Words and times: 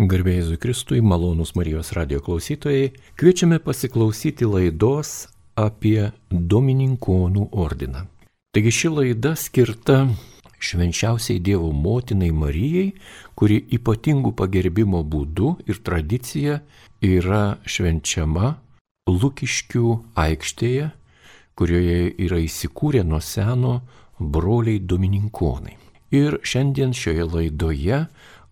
Garbėjai 0.00 0.56
Kristui, 0.56 1.02
malonus 1.04 1.50
Marijos 1.52 1.90
radio 1.92 2.22
klausytojai, 2.24 2.86
kviečiame 3.20 3.58
pasiklausyti 3.60 4.46
laidos 4.48 5.26
apie 5.60 6.06
Domininkonų 6.32 7.50
ordiną. 7.52 8.06
Taigi 8.56 8.72
ši 8.72 8.92
laida 8.94 9.34
skirta 9.36 10.06
švenčiausiai 10.56 11.42
Dievo 11.44 11.68
motinai 11.76 12.30
Marijai, 12.32 12.94
kuri 13.36 13.60
ypatingų 13.76 14.32
pagerbimo 14.40 15.02
būdu 15.04 15.58
ir 15.68 15.82
tradicija 15.84 16.62
yra 17.04 17.58
švenčiama 17.68 18.54
Lukiškių 19.04 19.94
aikštėje, 20.16 20.88
kurioje 21.52 22.00
yra 22.24 22.40
įsikūrę 22.40 23.04
nuo 23.04 23.20
seno 23.20 23.82
broliai 24.16 24.80
Domininkonai. 24.80 25.76
Ir 26.10 26.40
šiandien 26.40 26.96
šioje 26.96 27.28
laidoje 27.28 28.06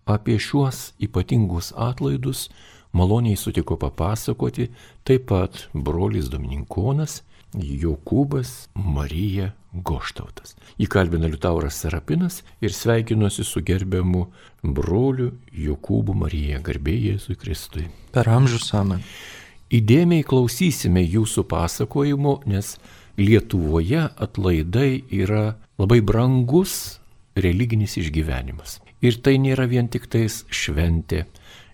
Apie 0.09 0.39
šiuos 0.41 0.95
ypatingus 1.05 1.69
atlaidus 1.77 2.47
maloniai 2.97 3.37
sutiko 3.37 3.77
papasakoti 3.77 4.69
taip 5.05 5.27
pat 5.29 5.67
brolis 5.73 6.31
Domininkonas 6.33 7.21
Jokūbas 7.53 8.69
Marija 8.73 9.51
Goštautas. 9.73 10.55
Įkalbina 10.81 11.29
Liutauras 11.29 11.77
Sarapinas 11.77 12.41
ir 12.61 12.73
sveikinuosi 12.73 13.45
su 13.45 13.61
gerbiamu 13.65 14.25
broliu 14.63 15.31
Jokūbu 15.53 16.17
Marija 16.17 16.61
garbėjai 16.65 17.13
Jėzui 17.13 17.37
Kristui. 17.37 17.85
Per 18.13 18.29
amžius 18.29 18.71
amen. 18.73 19.05
Įdėmiai 19.69 20.25
klausysime 20.25 21.03
jūsų 21.05 21.45
pasakojimo, 21.49 22.39
nes 22.49 22.77
Lietuvoje 23.19 24.07
atlaidai 24.17 25.03
yra 25.13 25.51
labai 25.77 25.99
brangus 26.01 26.97
religinis 27.37 27.97
išgyvenimas. 27.99 28.79
Ir 29.01 29.19
tai 29.23 29.37
nėra 29.39 29.67
vien 29.71 29.87
tik 29.87 30.09
tais 30.11 30.43
šventė 30.51 31.25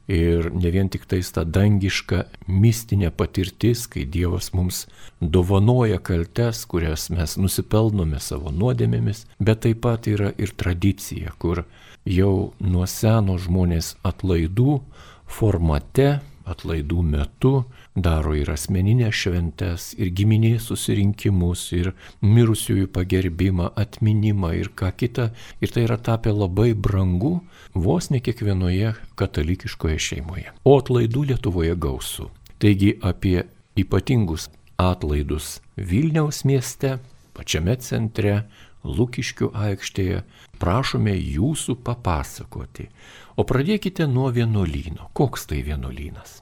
ir 0.08 0.52
ne 0.54 0.70
vien 0.70 0.90
tik 0.90 1.08
tais 1.10 1.32
ta 1.34 1.44
dangiška 1.44 2.26
mistinė 2.48 3.10
patirtis, 3.10 3.88
kai 3.90 4.06
Dievas 4.06 4.52
mums 4.54 4.86
dovanoja 5.20 5.98
kaltes, 5.98 6.66
kurias 6.70 7.10
mes 7.10 7.38
nusipelnome 7.42 8.20
savo 8.22 8.54
nuodėmėmis, 8.54 9.26
bet 9.40 9.64
taip 9.66 9.82
pat 9.86 10.08
yra 10.08 10.32
ir 10.38 10.54
tradicija, 10.54 11.34
kur 11.42 11.66
jau 12.06 12.54
nuo 12.62 12.86
seno 12.86 13.40
žmonės 13.42 13.96
atlaidų 14.06 14.80
formate 15.26 16.20
atlaidų 16.50 17.02
metu 17.06 17.54
daro 17.96 18.36
ir 18.38 18.52
asmeninės 18.54 19.16
šventes, 19.16 19.88
ir 19.98 20.12
giminės 20.16 20.70
susirinkimus, 20.70 21.66
ir 21.78 21.92
mirusiųjų 22.22 22.90
pagerbimą, 22.96 23.72
atminimą 23.80 24.54
ir 24.60 24.72
ką 24.78 24.92
kita. 24.98 25.30
Ir 25.64 25.74
tai 25.74 25.86
yra 25.88 25.98
tapę 25.98 26.34
labai 26.36 26.74
brangu 26.74 27.40
vos 27.74 28.12
ne 28.12 28.22
kiekvienoje 28.24 28.96
katalikiškoje 29.20 30.00
šeimoje. 30.10 30.54
O 30.64 30.78
atlaidų 30.80 31.30
Lietuvoje 31.32 31.76
gausų. 31.76 32.30
Taigi 32.60 32.96
apie 33.04 33.44
ypatingus 33.76 34.50
atlaidus 34.80 35.60
Vilniaus 35.76 36.44
mieste, 36.48 36.98
pačiame 37.36 37.76
centre, 37.84 38.46
Lukiškių 38.86 39.50
aikštėje, 39.58 40.22
prašome 40.62 41.16
jūsų 41.18 41.76
papasakoti. 41.86 42.90
O 43.36 43.44
pradėkite 43.44 44.08
nuo 44.08 44.30
vienuolyno. 44.32 45.10
Koks 45.18 45.50
tai 45.50 45.64
vienuolynas? 45.66 46.40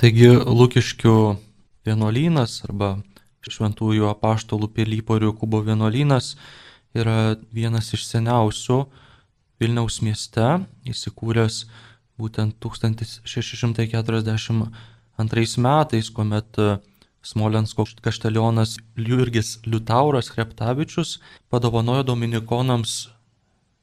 Taigi 0.00 0.28
Lukiškių 0.34 1.16
vienuolynas 1.86 2.64
arba 2.68 2.96
Šventųjų 3.44 4.08
apaštalų 4.08 4.70
Pilypo 4.74 5.18
ir 5.18 5.26
Jokūbo 5.28 5.60
vienuolynas 5.66 6.26
yra 6.96 7.36
vienas 7.52 7.92
iš 7.94 8.06
seniausių 8.08 8.78
Vilniaus 9.62 10.00
mieste, 10.02 10.46
įsikūręs 10.88 11.64
būtent 12.18 12.56
1642 12.62 14.22
metais, 15.62 16.10
kuomet 16.10 16.58
Smolensko 17.24 17.86
kaštelionas 18.04 18.76
Jurgis 18.96 19.58
Liutauras 19.64 20.28
Kreptavičius 20.30 21.18
padovanojo 21.48 22.04
dominikonams 22.10 22.96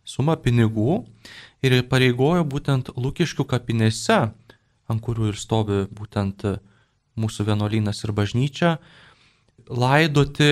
sumą 0.06 0.36
pinigų 0.42 1.02
ir 1.66 1.78
pareigojo 1.90 2.44
būtent 2.46 2.92
Lukiškių 2.98 3.46
kapinėse, 3.50 4.20
ant 4.90 5.02
kurių 5.02 5.32
ir 5.32 5.40
stovi 5.40 5.86
būtent 5.90 6.46
mūsų 7.20 7.48
vienuolynas 7.50 8.04
ir 8.06 8.14
bažnyčia, 8.16 8.76
laidoti 9.70 10.52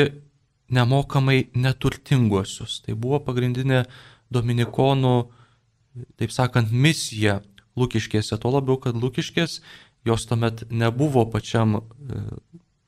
nemokamai 0.69 1.49
neturtinguosius. 1.57 2.81
Tai 2.85 2.95
buvo 2.97 3.19
pagrindinė 3.25 3.83
dominikonų, 4.33 5.15
taip 6.19 6.33
sakant, 6.33 6.71
misija 6.71 7.39
Lukiškėse, 7.79 8.37
tuo 8.41 8.51
labiau, 8.53 8.77
kad 8.81 8.97
Lukiškės 8.97 9.59
jos 10.05 10.25
tuomet 10.29 10.65
nebuvo 10.71 11.25
pačiam 11.31 11.79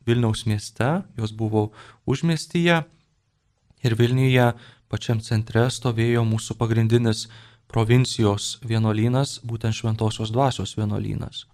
Vilniaus 0.08 0.46
mieste, 0.50 1.02
jos 1.18 1.32
buvo 1.32 1.70
užmiestyje 2.10 2.82
ir 3.86 3.96
Vilniuje 3.98 4.52
pačiam 4.92 5.22
centre 5.24 5.68
stovėjo 5.72 6.24
mūsų 6.28 6.58
pagrindinis 6.60 7.28
provincijos 7.72 8.58
vienuolynas, 8.68 9.40
būtent 9.48 9.78
Šventojios 9.78 10.34
dvasios 10.34 10.76
vienuolynas. 10.78 11.46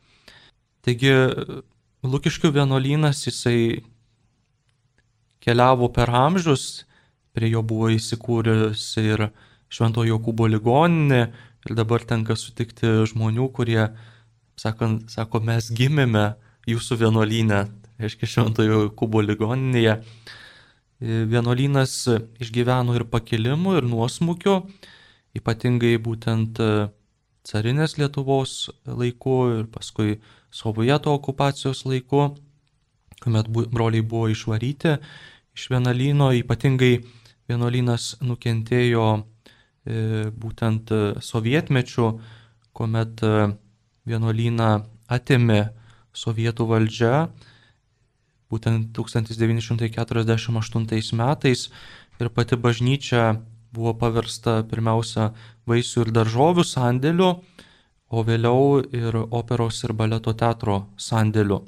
Taigi 0.82 1.14
Lukiškių 2.08 2.52
vienuolynas 2.56 3.24
jisai 3.28 3.84
keliavo 5.44 5.90
per 5.94 6.10
amžius, 6.14 6.86
prie 7.34 7.52
jo 7.52 7.62
buvo 7.66 7.92
įsikūręs 7.94 8.84
ir 9.04 9.28
Šventojo 9.70 10.16
Jokūbo 10.16 10.48
ligoninė 10.50 11.22
ir 11.68 11.76
dabar 11.76 12.06
tenka 12.08 12.38
sutikti 12.40 12.90
žmonių, 13.12 13.50
kurie, 13.54 13.90
sakant, 14.58 15.10
sako, 15.12 15.42
mes 15.44 15.70
gimėme 15.76 16.32
jūsų 16.70 17.02
vienuolynę, 17.04 17.66
reiškia 18.02 18.30
Šventojo 18.30 18.88
Kubo 18.98 19.22
ligoninėje. 19.26 19.98
E, 19.98 21.22
vienuolynas 21.30 21.94
išgyveno 22.42 22.96
ir 22.98 23.06
pakilimų, 23.12 23.78
ir 23.80 23.88
nuosmukių, 23.90 24.58
ypatingai 25.38 25.96
būtent 26.02 26.62
e, 26.62 26.72
carinės 27.48 27.98
Lietuvos 28.02 28.58
laiku 28.86 29.38
ir 29.60 29.70
paskui 29.74 30.20
Sovieto 30.54 31.14
okupacijos 31.14 31.84
laiku, 31.86 32.32
kuomet 33.22 33.50
broliai 33.52 34.06
buvo 34.06 34.30
išvaryti 34.32 34.98
iš 35.58 35.68
vienuolyno, 35.74 36.32
ypatingai 36.40 36.94
vienuolynas 37.50 38.16
nukentėjo 38.26 39.08
e, 39.18 40.30
būtent 40.34 40.94
sovietmečių, 41.24 42.12
kuomet 42.78 43.24
vienuolyną 44.08 44.72
atėmė 45.10 45.62
sovietų 46.18 46.68
valdžia 46.70 47.14
būtent 48.52 48.92
1948 48.96 51.16
metais 51.20 51.70
ir 52.20 52.30
pati 52.30 52.56
bažnyčia 52.56 53.42
buvo 53.76 53.94
paversta 54.00 54.64
pirmiausia 54.70 55.34
vaisių 55.68 56.02
ir 56.06 56.12
daržovių 56.16 56.64
sandėliu, 56.66 57.30
o 58.08 58.24
vėliau 58.24 58.84
ir 58.96 59.16
operos 59.20 59.84
ir 59.84 59.94
baleto 59.94 60.34
teatro 60.34 60.88
sandėliu. 60.96 61.66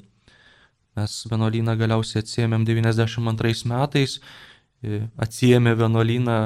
Mes 0.95 1.27
vienuolyną 1.31 1.75
galiausiai 1.79 2.23
atsiemėm 2.23 2.65
92 2.67 3.67
metais, 3.69 4.19
atsiemė 5.19 5.75
vienuolyną 5.79 6.39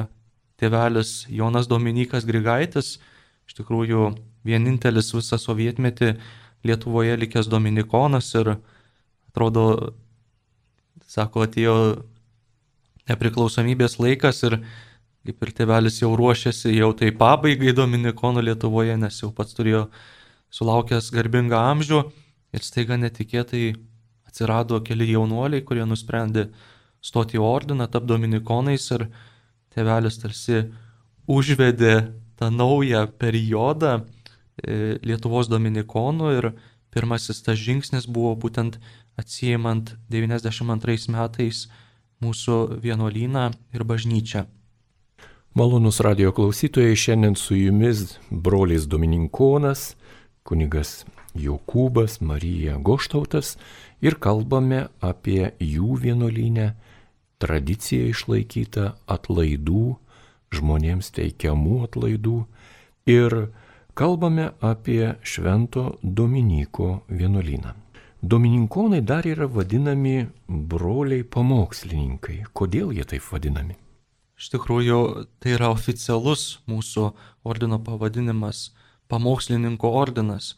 tėvelis 0.61 1.25
Jonas 1.29 1.69
Dominikas 1.69 2.25
Grigaitis, 2.25 2.97
iš 3.47 3.53
tikrųjų 3.59 4.13
vienintelis 4.47 5.13
visą 5.15 5.39
sovietmetį 5.39 6.15
Lietuvoje 6.63 7.17
likęs 7.19 7.49
dominikonas 7.51 8.29
ir 8.39 8.55
atrodo 8.55 9.93
Sako, 11.13 11.43
atėjo 11.45 11.75
nepriklausomybės 13.09 13.99
laikas 14.01 14.39
ir 14.47 14.57
kaip 15.23 15.45
ir 15.45 15.51
tėvelis 15.55 15.99
jau 16.01 16.09
ruošiasi 16.17 16.73
jau 16.73 16.89
tai 16.97 17.11
pabaigai 17.15 17.75
Dominikonų 17.77 18.43
Lietuvoje, 18.47 18.95
nes 18.97 19.19
jau 19.21 19.29
pats 19.35 19.53
turėjo 19.55 19.85
sulaukęs 20.53 21.11
garbingą 21.13 21.59
amžių 21.73 22.01
ir 22.53 22.65
staiga 22.65 22.97
netikėtai 22.97 23.75
atsirado 24.27 24.79
keli 24.81 25.11
jaunuoliai, 25.11 25.61
kurie 25.61 25.85
nusprendė 25.85 26.47
stoti 27.03 27.37
į 27.37 27.45
ordiną, 27.45 27.87
tap 27.91 28.07
Dominikonais 28.09 28.89
ir 28.97 29.07
tėvelis 29.75 30.17
tarsi 30.21 30.63
užvedė 31.29 31.95
tą 32.39 32.49
naują 32.49 33.05
periodą 33.21 33.99
e, 34.01 34.97
Lietuvos 35.05 35.49
Dominikonų 35.51 36.33
ir 36.39 36.49
pirmasis 36.93 37.41
tas 37.45 37.59
žingsnis 37.59 38.07
buvo 38.07 38.35
būtent 38.39 38.79
atsijimant 39.19 39.95
92 40.13 41.09
metais 41.13 41.67
mūsų 42.23 42.79
vienuolyną 42.83 43.49
ir 43.73 43.83
bažnyčią. 43.83 44.45
Malonus 45.53 45.99
radio 46.01 46.31
klausytojai, 46.33 46.95
šiandien 46.97 47.35
su 47.37 47.55
jumis 47.55 48.17
broliais 48.31 48.87
Domininkonas, 48.89 49.93
kunigas 50.43 51.03
Jokūbas, 51.37 52.21
Marija 52.21 52.79
Goštautas 52.81 53.57
ir 54.01 54.17
kalbame 54.21 54.87
apie 55.01 55.51
jų 55.61 55.99
vienuolynę, 56.01 56.73
tradiciją 57.41 58.09
išlaikytą 58.13 58.87
atlaidų, 59.05 59.85
žmonėms 60.53 61.11
teikiamų 61.17 61.83
atlaidų 61.87 62.39
ir 63.09 63.37
Kalbame 63.93 64.49
apie 64.59 65.15
Švento 65.21 65.97
Dominyko 66.03 67.01
vienuolyną. 67.09 67.73
Domininkonai 68.23 69.01
dar 69.01 69.27
yra 69.27 69.45
vadinami 69.45 70.25
broliai 70.49 71.21
pamokslininkai. 71.21 72.39
Kodėl 72.57 72.89
jie 72.97 73.05
taip 73.05 73.27
vadinami? 73.29 73.77
Iš 74.33 74.49
tikrųjų, 74.55 74.97
tai 75.37 75.53
yra 75.59 75.69
oficialus 75.69 76.63
mūsų 76.65 77.11
ordino 77.45 77.77
pavadinimas- 77.77 78.71
pamokslininko 79.13 79.93
ordinas. 79.93 80.55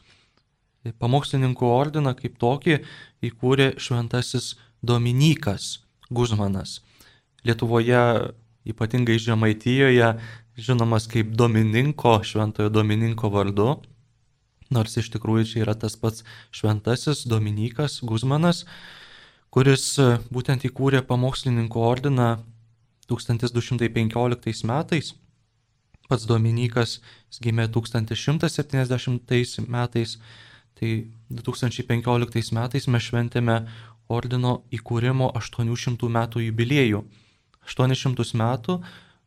Pamokslininko 0.96 1.76
ordiną 1.76 2.16
kaip 2.16 2.40
tokį 2.40 2.86
įkūrė 3.20 3.76
šventasis 3.76 4.56
Dominikas 4.82 5.80
Guzmanas. 6.10 6.80
Lietuvoje, 7.44 8.32
ypatingai 8.66 9.20
Žemaitijoje, 9.20 10.20
žinomas 10.57 11.07
kaip 11.12 11.28
Domininko, 11.36 12.24
šventojo 12.24 12.69
Domininko 12.69 13.30
vardu. 13.30 13.75
Nors 14.74 14.98
iš 14.98 15.12
tikrųjų 15.13 15.46
čia 15.46 15.60
yra 15.66 15.75
tas 15.78 15.96
pats 16.00 16.24
šventasis 16.56 17.25
Dominikas 17.30 18.00
Guzmanas, 18.02 18.66
kuris 19.54 20.00
būtent 20.34 20.66
įkūrė 20.66 21.04
pamokslininko 21.06 21.80
ordiną 21.86 22.40
1215 23.10 24.66
metais. 24.66 25.13
Pats 26.10 26.25
Dominikas 26.30 27.00
gimė 27.42 27.68
1170 27.74 29.69
metais, 29.69 30.18
tai 30.78 31.08
2015 31.30 32.54
metais 32.58 32.88
mes 32.88 33.04
šventėme 33.04 33.68
ordino 34.10 34.62
įkūrimo 34.74 35.31
800 35.38 36.10
metų 36.18 36.40
jubiliejų. 36.50 37.04
800 37.66 38.38
metų 38.38 38.84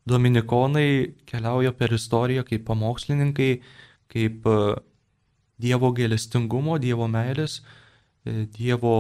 dominikonai 0.09 1.15
keliauja 1.29 1.73
per 1.77 1.95
istoriją 1.95 2.45
kaip 2.49 2.67
pamokslininkai, 2.69 3.53
kaip 4.13 4.47
e, 4.49 4.59
Dievo 5.59 5.91
gėlestingumo, 5.95 6.79
Dievo 6.83 7.09
meilės, 7.11 7.61
e, 8.25 8.47
Dievo 8.55 8.95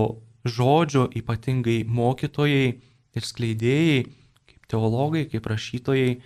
žodžio 0.48 1.06
ypatingai 1.18 1.82
mokytojai 1.86 2.66
ir 3.18 3.26
skleidėjai, 3.26 4.02
kaip 4.48 4.68
teologai, 4.70 5.26
kaip 5.30 5.46
rašytojai. 5.50 6.18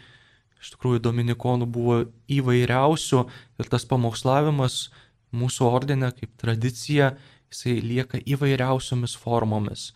Iš 0.62 0.74
tikrųjų, 0.76 1.02
dominikonų 1.02 1.66
buvo 1.74 1.96
įvairiausių 2.30 3.22
ir 3.58 3.70
tas 3.70 3.86
pamokslavimas 3.90 4.92
mūsų 5.34 5.66
ordinė 5.66 6.12
kaip 6.14 6.36
tradicija, 6.38 7.16
jisai 7.50 7.80
lieka 7.82 8.20
įvairiausiomis 8.22 9.16
formomis. 9.18 9.90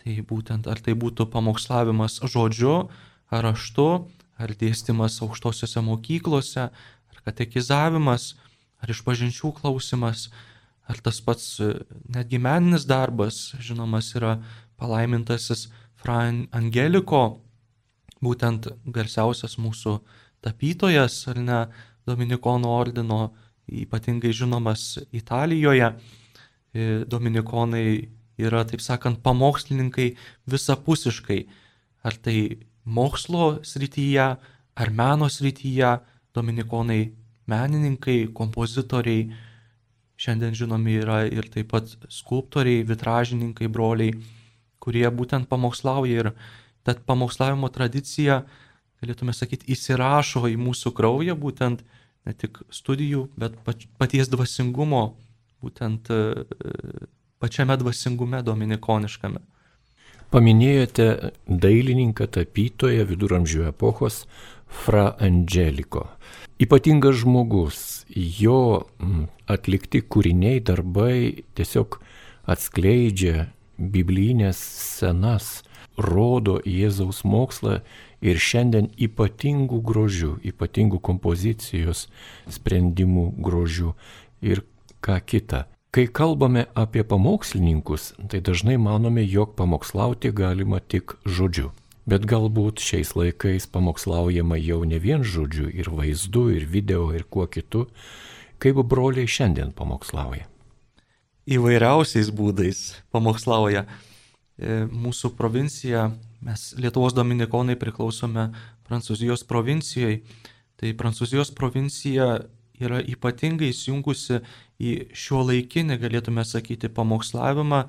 Tai 0.00 0.16
būtent 0.28 0.68
ar 0.70 0.80
tai 0.80 0.94
būtų 0.96 1.26
pamokslavimas 1.32 2.20
žodžiu, 2.24 2.90
ar 3.30 3.46
raštu, 3.46 3.88
ar 4.40 4.54
dėstymas 4.56 5.20
aukštosiuose 5.24 5.82
mokyklose, 5.84 6.70
ar 6.70 7.20
katekizavimas, 7.26 8.34
ar 8.80 8.92
išpažinčių 8.94 9.52
klausimas, 9.60 10.28
ar 10.88 11.00
tas 11.04 11.20
pats 11.24 11.58
e, 11.60 11.74
netgi 12.10 12.40
meninis 12.42 12.86
darbas, 12.88 13.50
žinomas 13.60 14.10
yra 14.16 14.38
palaimintasis 14.80 15.68
Fran 16.00 16.46
Angeliko, 16.56 17.42
būtent 18.24 18.70
garsiausias 18.88 19.58
mūsų 19.60 20.00
tapytojas, 20.44 21.22
ar 21.30 21.40
ne, 21.44 21.60
Dominikonų 22.08 22.68
ordino, 22.72 23.18
ypatingai 23.70 24.32
žinomas 24.34 24.96
Italijoje. 25.14 25.92
E, 26.72 27.04
Dominikonai 27.06 28.08
yra, 28.40 28.64
taip 28.66 28.82
sakant, 28.82 29.20
pamokslininkai 29.22 30.14
visapusiškai. 30.50 31.40
Ar 32.08 32.16
tai 32.16 32.36
mokslo 32.90 33.60
srityje 33.66 34.26
ar 34.80 34.90
meno 34.90 35.28
srityje, 35.30 35.94
dominikonai 36.34 37.02
menininkai, 37.50 38.30
kompozitoriai, 38.34 39.28
šiandien 40.20 40.54
žinomi 40.56 40.98
yra 41.00 41.22
ir 41.26 41.48
taip 41.52 41.70
pat 41.72 41.94
skulptoriai, 42.12 42.84
vitražininkai, 42.88 43.70
broliai, 43.72 44.14
kurie 44.80 45.06
būtent 45.08 45.48
pamokslauja 45.48 46.24
ir 46.24 46.32
ta 46.84 46.94
pamokslavimo 47.06 47.68
tradicija, 47.72 48.42
galėtume 49.00 49.32
sakyti, 49.36 49.68
įsirašo 49.74 50.44
į 50.50 50.58
mūsų 50.60 50.92
kraują 50.96 51.36
būtent 51.40 51.84
ne 52.28 52.34
tik 52.36 52.60
studijų, 52.72 53.28
bet 53.40 53.56
paties 54.00 54.28
dvasingumo, 54.28 55.04
būtent 55.64 56.10
e, 56.12 56.20
pačiame 57.40 57.76
dvasingume 57.80 58.42
dominikoniškame. 58.44 59.40
Paminėjote 60.30 61.32
dailininką, 61.50 62.28
tapytoją 62.30 63.02
viduramžių 63.08 63.64
epochos 63.72 64.28
Fra 64.70 65.08
Angeliko. 65.18 66.04
Ypatingas 66.62 67.16
žmogus, 67.24 67.80
jo 68.14 68.84
mm, 69.00 69.24
atlikti 69.50 70.04
kūriniai, 70.06 70.60
darbai 70.62 71.42
tiesiog 71.58 71.98
atskleidžia 72.46 73.48
biblinės 73.74 74.60
senas, 74.60 75.64
rodo 75.98 76.60
Jėzaus 76.62 77.24
mokslą 77.26 77.80
ir 78.22 78.38
šiandien 78.38 78.86
ypatingų 79.02 79.82
grožių, 79.82 80.36
ypatingų 80.52 81.02
kompozicijos 81.10 82.06
sprendimų 82.46 83.32
grožių 83.42 83.96
ir 84.46 84.62
ką 85.02 85.18
kita. 85.26 85.66
Kai 85.90 86.06
kalbame 86.06 86.68
apie 86.78 87.02
pamokslininkus, 87.02 88.12
tai 88.30 88.38
dažnai 88.38 88.76
manome, 88.78 89.24
jog 89.26 89.56
pamokslauti 89.58 90.30
galima 90.30 90.78
tik 90.78 91.16
žodžiu. 91.26 91.72
Bet 92.06 92.28
galbūt 92.30 92.78
šiais 92.78 93.10
laikais 93.18 93.66
pamokslaujama 93.66 94.54
jau 94.62 94.84
ne 94.86 95.00
vien 95.02 95.26
žodžiu, 95.26 95.66
ir 95.66 95.90
vaizdu, 95.90 96.44
ir 96.54 96.68
video, 96.70 97.08
ir 97.10 97.26
kuo 97.26 97.48
kitu, 97.50 97.88
kaip 98.62 98.78
broliai 98.86 99.26
šiandien 99.26 99.74
pamokslauja. 99.74 100.46
Įvairiausiais 101.50 102.30
būdais 102.38 102.84
pamokslauja. 103.10 103.82
E, 104.62 104.84
mūsų 104.86 105.32
provincija, 105.34 106.12
mes 106.38 106.68
Lietuvos 106.78 107.18
dominikonai 107.18 107.74
priklausome 107.74 108.52
Prancūzijos 108.86 109.42
provincijai. 109.42 110.20
Tai 110.78 110.94
Prancūzijos 111.02 111.50
provincija 111.50 112.36
yra 112.82 113.00
ypatingai 113.02 113.70
įsijungusi 113.72 114.40
į 114.80 114.94
šio 115.16 115.42
laikinį, 115.48 115.98
galėtume 116.00 116.44
sakyti, 116.48 116.90
pamokslavimą, 116.92 117.84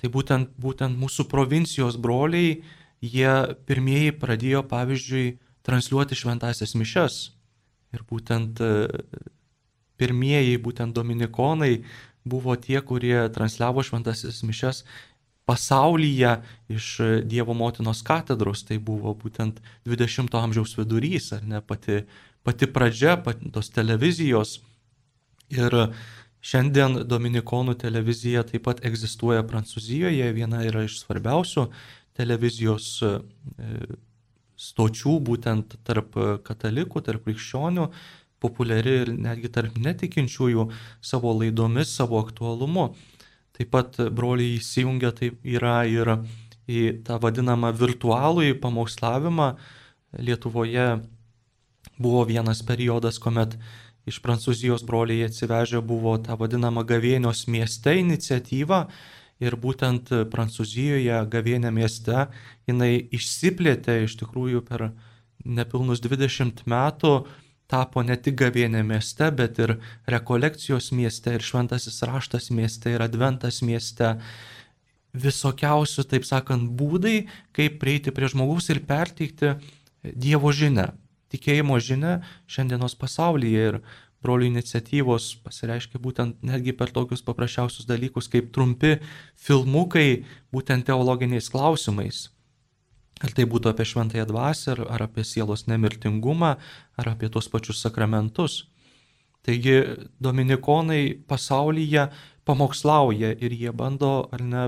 tai 0.00 0.10
būtent, 0.12 0.52
būtent 0.60 0.98
mūsų 1.00 1.26
provincijos 1.30 1.96
broliai, 2.00 2.60
jie 3.00 3.32
pirmieji 3.68 4.14
pradėjo, 4.20 4.62
pavyzdžiui, 4.68 5.26
transliuoti 5.66 6.18
šventasias 6.18 6.76
mišes. 6.78 7.18
Ir 7.96 8.04
būtent 8.06 8.60
e, 8.60 8.70
pirmieji, 9.98 10.60
būtent 10.62 10.94
dominikonai, 10.96 11.80
buvo 12.26 12.56
tie, 12.60 12.78
kurie 12.84 13.28
transliavo 13.32 13.84
šventasias 13.86 14.42
mišes 14.46 14.84
pasaulyje 15.46 16.42
iš 16.68 16.86
Dievo 17.24 17.54
motinos 17.54 18.02
katedros. 18.02 18.64
Tai 18.66 18.78
buvo 18.82 19.14
būtent 19.14 19.62
20-ojo 19.86 20.42
amžiaus 20.42 20.74
vidurys, 20.78 21.30
ar 21.36 21.46
ne 21.46 21.62
pati, 21.62 22.02
pati 22.46 22.68
pradžia 22.70 23.16
pati 23.22 23.50
tos 23.52 23.72
televizijos. 23.74 24.60
Ir 25.50 25.74
Šiandien 26.46 27.00
Dominikonų 27.10 27.74
televizija 27.80 28.44
taip 28.46 28.66
pat 28.68 28.82
egzistuoja 28.86 29.42
Prancūzijoje, 29.48 30.28
viena 30.36 30.60
yra 30.62 30.84
iš 30.86 31.00
svarbiausių 31.00 31.64
televizijos 32.14 32.90
e, 33.02 33.16
stočių 34.56 35.16
būtent 35.26 35.74
tarp 35.86 36.14
katalikų, 36.46 37.02
tarp 37.08 37.26
krikščionių, 37.26 37.88
populiari 38.42 38.94
ir 39.02 39.12
netgi 39.16 39.50
tarp 39.52 39.80
netikinčiųjų 39.80 40.68
savo 41.04 41.32
laidomis, 41.40 41.90
savo 41.98 42.20
aktualumu. 42.22 42.92
Taip 43.56 43.72
pat 43.72 43.98
broliai 44.12 44.60
įsijungia 44.60 45.10
taip 45.16 45.40
yra 45.42 45.80
ir 45.88 46.12
į 46.68 47.02
tą 47.06 47.18
vadinamą 47.22 47.72
virtualų 47.74 48.50
į 48.52 48.56
pamokslavimą. 48.62 49.54
Lietuvoje 50.22 50.86
buvo 51.98 52.24
vienas 52.24 52.62
periodas, 52.66 53.18
kuomet 53.22 53.56
iš 54.06 54.20
Prancūzijos 54.22 54.84
broliai 54.86 55.26
atsivežę 55.26 55.82
buvo 55.82 56.14
tą 56.22 56.36
vadinamą 56.38 56.84
gavėnios 56.86 57.46
mieste 57.50 57.96
iniciatyvą 57.98 58.84
ir 59.42 59.56
būtent 59.60 60.12
Prancūzijoje 60.32 61.18
gavėnė 61.32 61.72
mieste 61.74 62.28
jinai 62.68 62.92
išsiplėtė 63.16 64.02
iš 64.04 64.16
tikrųjų 64.22 64.62
per 64.68 64.90
nepilnus 65.44 66.02
20 66.04 66.64
metų, 66.70 67.14
tapo 67.70 68.02
ne 68.06 68.16
tik 68.16 68.36
gavėnė 68.40 68.82
mieste, 68.86 69.30
bet 69.34 69.58
ir 69.62 69.76
rekolekcijos 70.10 70.92
mieste, 70.94 71.34
ir 71.34 71.42
šventasis 71.42 71.98
raštas 72.06 72.50
mieste, 72.54 72.94
ir 72.94 73.02
adventas 73.02 73.60
mieste. 73.62 74.16
Visokiausių, 75.16 76.04
taip 76.10 76.26
sakant, 76.28 76.70
būdai, 76.78 77.24
kaip 77.56 77.80
prieiti 77.82 78.12
prie 78.14 78.28
žmogaus 78.30 78.70
ir 78.70 78.84
perteikti 78.86 79.56
Dievo 80.06 80.52
žinę 80.54 80.92
tikėjimo 81.32 81.78
žinia 81.82 82.20
šiandienos 82.50 82.96
pasaulyje 82.98 83.70
ir 83.70 83.80
brolių 84.24 84.48
iniciatyvos 84.50 85.28
pasireiškia 85.44 86.00
būtent 86.02 86.40
netgi 86.46 86.74
per 86.76 86.92
tokius 86.94 87.22
paprasčiausius 87.26 87.88
dalykus 87.88 88.30
kaip 88.32 88.52
trumpi 88.54 88.96
filmukai 89.46 90.24
būtent 90.54 90.88
teologiniais 90.88 91.50
klausimais. 91.52 92.26
Ar 93.24 93.32
tai 93.32 93.46
būtų 93.48 93.70
apie 93.72 93.86
šventąją 93.88 94.26
dvasę, 94.28 94.74
ar, 94.74 94.82
ar 94.92 95.06
apie 95.06 95.24
sielos 95.24 95.64
nemirtingumą, 95.70 96.56
ar 97.00 97.12
apie 97.14 97.30
tos 97.32 97.48
pačius 97.48 97.80
sakramentus. 97.80 98.66
Taigi 99.46 99.78
dominikonai 100.20 101.14
pasaulyje 101.28 102.10
pamokslauja 102.44 103.32
ir 103.40 103.54
jie 103.54 103.72
bando 103.72 104.28
ar 104.34 104.42
ne 104.42 104.64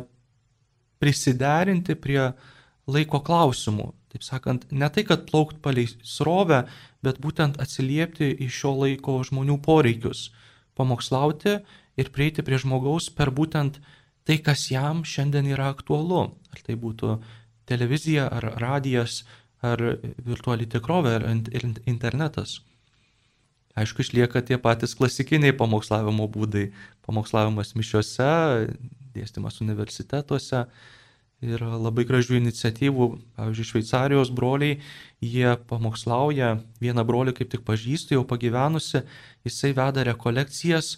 prisiderinti 1.03 1.99
prie 1.99 2.31
laiko 2.89 3.21
klausimų. 3.27 3.91
Taip 4.09 4.25
sakant, 4.25 4.65
ne 4.73 4.89
tai, 4.89 5.05
kad 5.05 5.27
plaukt 5.29 5.59
palei 5.65 5.85
srovę, 6.01 6.63
bet 7.05 7.21
būtent 7.21 7.59
atsiliepti 7.61 8.31
į 8.41 8.49
šio 8.49 8.73
laiko 8.79 9.19
žmonių 9.27 9.59
poreikius, 9.65 10.31
pamokslauti 10.79 11.59
ir 12.01 12.13
prieiti 12.15 12.45
prie 12.47 12.61
žmogaus 12.63 13.11
per 13.13 13.33
būtent 13.35 13.77
tai, 14.25 14.39
kas 14.45 14.71
jam 14.73 15.05
šiandien 15.05 15.51
yra 15.53 15.69
aktualu. 15.75 16.31
Ar 16.55 16.65
tai 16.65 16.79
būtų 16.81 17.19
televizija, 17.69 18.31
ar 18.33 18.55
radijas, 18.63 19.23
ar 19.65 19.83
virtuali 20.25 20.69
tikrovė, 20.71 21.19
ar 21.19 21.29
internetas. 21.91 22.61
Aišku, 23.79 24.03
išlieka 24.03 24.43
tie 24.43 24.59
patys 24.59 24.97
klasikiniai 24.99 25.55
pamokslavimo 25.55 26.27
būdai. 26.33 26.69
Pamokslavimas 27.07 27.77
mišiuose, 27.79 28.31
dėstymas 29.15 29.61
universitetuose, 29.63 30.65
Yra 31.39 31.77
labai 31.79 32.03
gražių 32.03 32.35
iniciatyvų, 32.41 33.07
pavyzdžiui, 33.39 33.67
Šveicarijos 33.69 34.33
broliai, 34.35 34.81
jie 35.23 35.53
pamokslauja, 35.71 36.57
vieną 36.83 37.05
brolį 37.07 37.37
kaip 37.39 37.53
tik 37.53 37.63
pažįstu, 37.63 38.17
jau 38.17 38.25
pagyvenusi, 38.27 39.05
jisai 39.47 39.71
veda 39.79 40.03
rekolekcijas, 40.09 40.97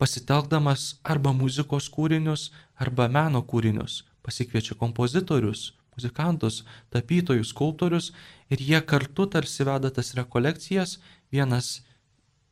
pasitelkdamas 0.00 0.94
arba 1.04 1.34
muzikos 1.36 1.90
kūrinius, 1.92 2.48
arba 2.80 3.10
meno 3.12 3.42
kūrinius, 3.44 4.06
pasikviečia 4.24 4.78
kompozitorius, 4.80 5.74
muzikantus, 5.92 6.62
tapytojus, 6.88 7.52
skulptorius 7.52 8.14
ir 8.48 8.64
jie 8.64 8.80
kartu 8.80 9.28
tarsi 9.28 9.68
veda 9.68 9.92
tas 9.92 10.14
rekolekcijas, 10.16 10.96
vienas 11.28 11.82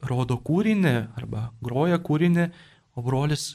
rodo 0.04 0.36
kūrinį 0.36 0.94
arba 1.16 1.48
groja 1.64 1.96
kūrinį, 1.96 2.50
o 3.00 3.04
brolis, 3.06 3.54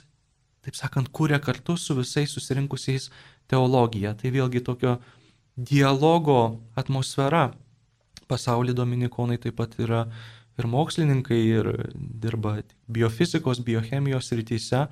taip 0.66 0.74
sakant, 0.74 1.14
kūrė 1.14 1.38
kartu 1.38 1.78
su 1.78 1.94
visais 1.94 2.34
susirinkusiais 2.34 3.12
teologija. 3.52 4.14
Tai 4.18 4.32
vėlgi 4.34 4.64
tokio 4.66 4.98
dialogo 5.56 6.60
atmosfera. 6.78 7.50
Pasaulį 8.26 8.74
dominikonai 8.74 9.38
taip 9.42 9.60
pat 9.60 9.76
yra 9.80 10.06
ir 10.58 10.68
mokslininkai, 10.72 11.42
ir 11.60 11.70
dirba 11.94 12.58
biofizikos, 12.90 13.62
biochemijos 13.66 14.32
rytise. 14.34 14.86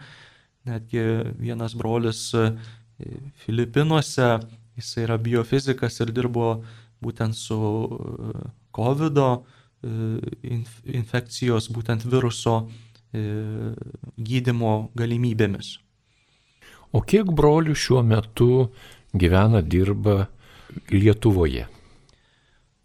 Netgi 0.68 1.04
vienas 1.40 1.74
brolis 1.76 2.30
e, 2.38 2.52
Filipinuose, 3.44 4.38
jis 4.78 4.94
yra 5.04 5.18
biofizikas 5.20 6.00
ir 6.04 6.14
dirbo 6.16 6.54
būtent 7.04 7.36
su 7.36 7.58
e, 7.58 8.46
COVID 8.76 9.20
e, 9.24 9.30
infekcijos, 11.02 11.72
būtent 11.74 12.08
viruso 12.08 12.64
gydimo 13.14 14.72
galimybėmis. 14.98 15.83
O 16.94 17.02
kiek 17.02 17.30
brolių 17.34 17.74
šiuo 17.74 18.04
metu 18.06 18.68
gyvena, 19.18 19.64
dirba 19.66 20.28
Lietuvoje? 20.94 21.66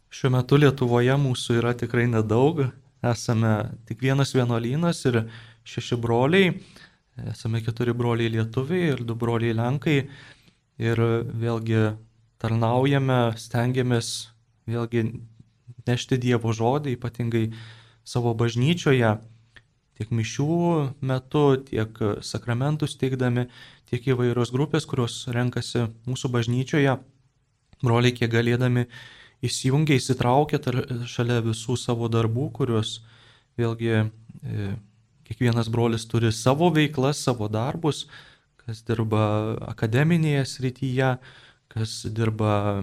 Šiuo 0.08 0.32
metu 0.32 0.56
Lietuvoje 0.56 1.16
mūsų 1.20 1.58
yra 1.60 1.74
tikrai 1.76 2.06
nedaug. 2.08 2.64
Esame 3.04 3.52
tik 3.86 4.00
vienas 4.02 4.32
vienuolynas 4.34 5.04
ir 5.10 5.20
šeši 5.68 6.00
broliai. 6.00 6.54
Esame 7.28 7.60
keturi 7.66 7.92
broliai 7.92 8.32
lietuviai 8.32 8.94
ir 8.94 9.04
du 9.04 9.14
broliai 9.18 9.56
lenkai. 9.58 9.98
Ir 10.78 11.00
vėlgi 11.42 11.84
tarnaujame, 12.40 13.20
stengiamės 13.36 14.30
vėlgi 14.70 15.04
nešti 15.88 16.18
Dievo 16.22 16.54
žodį, 16.54 16.94
ypatingai 16.96 17.48
savo 18.08 18.32
bažnyčioje, 18.38 19.16
tiek 19.98 20.12
mišių 20.14 20.60
metu, 21.10 21.44
tiek 21.66 21.98
sakramentus 22.24 22.94
teikdami, 23.00 23.48
tiek 23.88 24.10
įvairios 24.12 24.52
grupės, 24.54 24.86
kurios 24.88 25.22
renkasi 25.32 25.86
mūsų 26.08 26.30
bažnyčioje, 26.34 26.98
broliai 27.84 28.14
kiek 28.16 28.30
galėdami 28.32 28.86
įsijungia, 29.44 29.98
įsitraukia 29.98 30.60
šalia 31.08 31.40
visų 31.46 31.78
savo 31.78 32.10
darbų, 32.12 32.48
kuriuos 32.58 32.98
vėlgi 33.58 33.92
e, 33.98 34.70
kiekvienas 35.28 35.70
brolis 35.72 36.06
turi 36.10 36.32
savo 36.34 36.70
veiklas, 36.74 37.22
savo 37.24 37.48
darbus, 37.52 38.06
kas 38.64 38.82
dirba 38.86 39.56
akademinėje 39.70 40.44
srityje, 40.52 41.12
kas 41.72 42.00
dirba, 42.14 42.82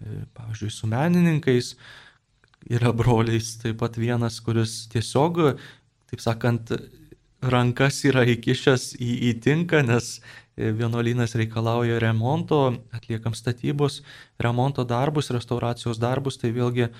e, 0.00 0.24
pavyzdžiui, 0.36 0.72
su 0.72 0.90
menininkais. 0.90 1.74
Yra 2.72 2.94
broliais 2.96 3.58
taip 3.60 3.76
pat 3.82 3.98
vienas, 4.00 4.38
kuris 4.40 4.86
tiesiog, 4.92 5.42
taip 6.08 6.22
sakant, 6.24 6.72
rankas 7.50 8.00
yra 8.08 8.24
įkišęs 8.34 8.94
į, 8.98 9.10
į 9.28 9.32
tinką, 9.44 9.82
nes 9.86 10.18
e, 10.18 10.70
vienuolynas 10.76 11.36
reikalauja 11.38 12.00
remonto, 12.02 12.60
atliekam 12.94 13.36
statybos, 13.36 14.02
remonto 14.42 14.84
darbus, 14.88 15.32
restauracijos 15.34 16.00
darbus, 16.02 16.40
tai 16.40 16.52
vėlgi 16.56 16.90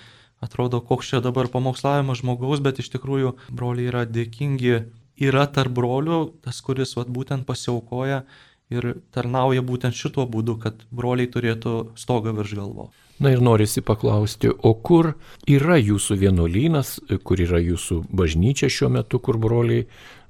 atrodo, 0.44 0.80
koks 0.84 1.12
čia 1.12 1.22
dabar 1.24 1.48
pamokslavimas 1.52 2.20
žmogaus, 2.22 2.62
bet 2.64 2.82
iš 2.82 2.90
tikrųjų 2.96 3.34
broliai 3.50 3.90
yra 3.92 4.04
dėkingi, 4.08 4.82
yra 5.24 5.46
tarp 5.46 5.74
brolių 5.76 6.20
tas, 6.44 6.60
kuris 6.64 6.96
vat, 6.98 7.08
būtent 7.08 7.46
pasiaukoja 7.48 8.24
ir 8.72 8.94
tarnauja 9.14 9.62
būtent 9.64 9.96
šituo 9.96 10.26
būdu, 10.30 10.58
kad 10.60 10.84
broliai 10.90 11.30
turėtų 11.30 11.94
stogą 12.00 12.34
virš 12.36 12.56
galvo. 12.58 12.90
Na 13.22 13.30
ir 13.30 13.42
norisi 13.44 13.82
paklausti, 13.84 14.50
o 14.50 14.72
kur 14.74 15.12
yra 15.46 15.76
jūsų 15.78 16.16
vienuolynas, 16.18 16.96
kur 17.22 17.38
yra 17.38 17.60
jūsų 17.62 18.00
bažnyčia 18.10 18.70
šiuo 18.72 18.90
metu, 18.96 19.20
kur 19.22 19.38
broliai 19.38 19.84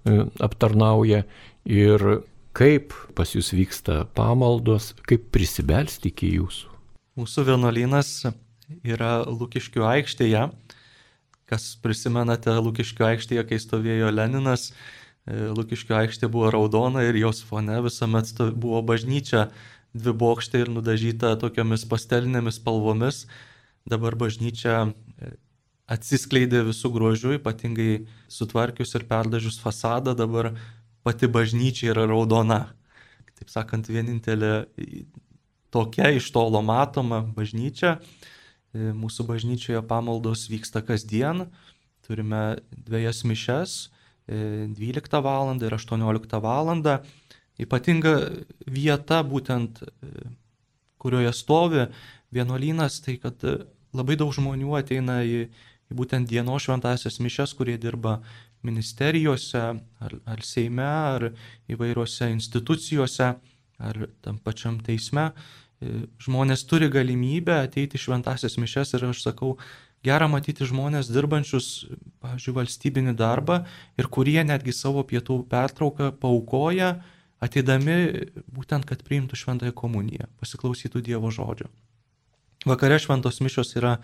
aptarnauja 0.04 1.24
ir 1.64 2.04
kaip 2.54 2.94
pas 3.16 3.30
jūs 3.34 3.50
vyksta 3.54 4.04
pamaldos, 4.16 4.92
kaip 5.08 5.30
prisibelsti 5.34 6.12
iki 6.12 6.34
jūsų. 6.36 6.70
Mūsų 7.18 7.44
vienuolynas 7.50 8.10
yra 8.82 9.22
Lukiškių 9.26 9.84
aikštėje. 9.86 10.48
Kas 11.50 11.74
prisimenate 11.82 12.54
Lukiškių 12.56 13.06
aikštėje, 13.10 13.44
kai 13.48 13.60
stovėjo 13.60 14.10
Leninas, 14.14 14.70
e, 15.26 15.50
Lukiškių 15.54 15.98
aikštė 16.00 16.30
buvo 16.32 16.50
raudona 16.54 17.04
ir 17.04 17.18
jos 17.20 17.42
fone 17.44 17.76
visuomet 17.84 18.32
buvo 18.54 18.80
bažnyčia 18.82 19.48
dvi 19.94 20.14
bokštai 20.24 20.64
ir 20.64 20.72
nudažyta 20.74 21.34
tokiamis 21.38 21.84
pastelinėmis 21.90 22.58
spalvomis. 22.58 23.26
Dabar 23.86 24.16
bažnyčia 24.18 24.88
e, 24.88 24.94
atsiskleidė 25.90 26.62
visų 26.68 26.90
grožių, 26.94 27.34
ypatingai 27.38 28.04
sutvarkius 28.32 28.94
ir 28.96 29.04
perdažius 29.08 29.58
fasadą, 29.60 30.14
dabar 30.16 30.54
pati 31.04 31.28
bažnyčia 31.28 31.92
yra 31.92 32.06
raudona. 32.08 32.62
Taip 33.34 33.50
sakant, 33.52 33.90
vienintelė 33.90 34.64
tokia 35.74 36.12
iš 36.14 36.30
tolo 36.32 36.62
matoma 36.64 37.20
bažnyčia. 37.36 37.98
Mūsų 38.74 39.26
bažnyčioje 39.28 39.82
pamaldos 39.86 40.48
vyksta 40.50 40.82
kasdien. 40.86 41.48
Turime 42.06 42.60
dviejas 42.72 43.22
mišes 43.26 43.76
12 44.26 45.20
val. 45.22 45.52
ir 45.60 45.76
18 45.76 46.40
val. 46.40 46.72
Ypatinga 47.60 48.14
vieta 48.66 49.20
būtent, 49.22 49.84
kurioje 50.98 51.32
stovi 51.36 51.86
vienuolynas, 52.34 52.98
tai 53.04 53.18
kad 53.22 53.44
labai 53.94 54.16
daug 54.18 54.32
žmonių 54.34 54.74
ateina 54.80 55.20
į 55.22 55.46
į 55.90 55.98
būtent 55.98 56.28
dienos 56.30 56.66
šventasias 56.66 57.20
mišes, 57.20 57.54
kurie 57.58 57.76
dirba 57.80 58.20
ministerijose, 58.64 59.64
ar, 60.00 60.16
ar 60.24 60.44
Seime, 60.44 60.86
ar 60.86 61.28
įvairiuose 61.70 62.30
institucijose, 62.32 63.34
ar 63.78 64.06
tam 64.24 64.38
pačiam 64.40 64.78
teisme. 64.84 65.30
E, 65.80 66.06
žmonės 66.24 66.64
turi 66.70 66.88
galimybę 66.92 67.58
ateiti 67.64 68.00
šventasias 68.00 68.56
mišes 68.60 68.94
ir 68.96 69.08
aš 69.10 69.24
sakau, 69.26 69.54
gera 70.04 70.28
matyti 70.30 70.66
žmonės 70.68 71.10
dirbančius, 71.12 71.70
pavyzdžiui, 72.24 72.56
valstybinį 72.60 73.16
darbą 73.18 73.62
ir 74.00 74.08
kurie 74.12 74.40
netgi 74.44 74.72
savo 74.76 75.04
pietų 75.08 75.42
pertrauką 75.50 76.12
paukoja, 76.20 76.94
ateidami 77.44 77.96
būtent, 78.48 78.86
kad 78.88 79.04
priimtų 79.04 79.36
šventąją 79.36 79.74
komuniją, 79.76 80.28
pasiklausytų 80.40 81.04
Dievo 81.04 81.32
žodžio. 81.34 81.68
Vakare 82.64 82.96
šventos 83.02 83.42
mišios 83.44 83.74
yra 83.76 83.98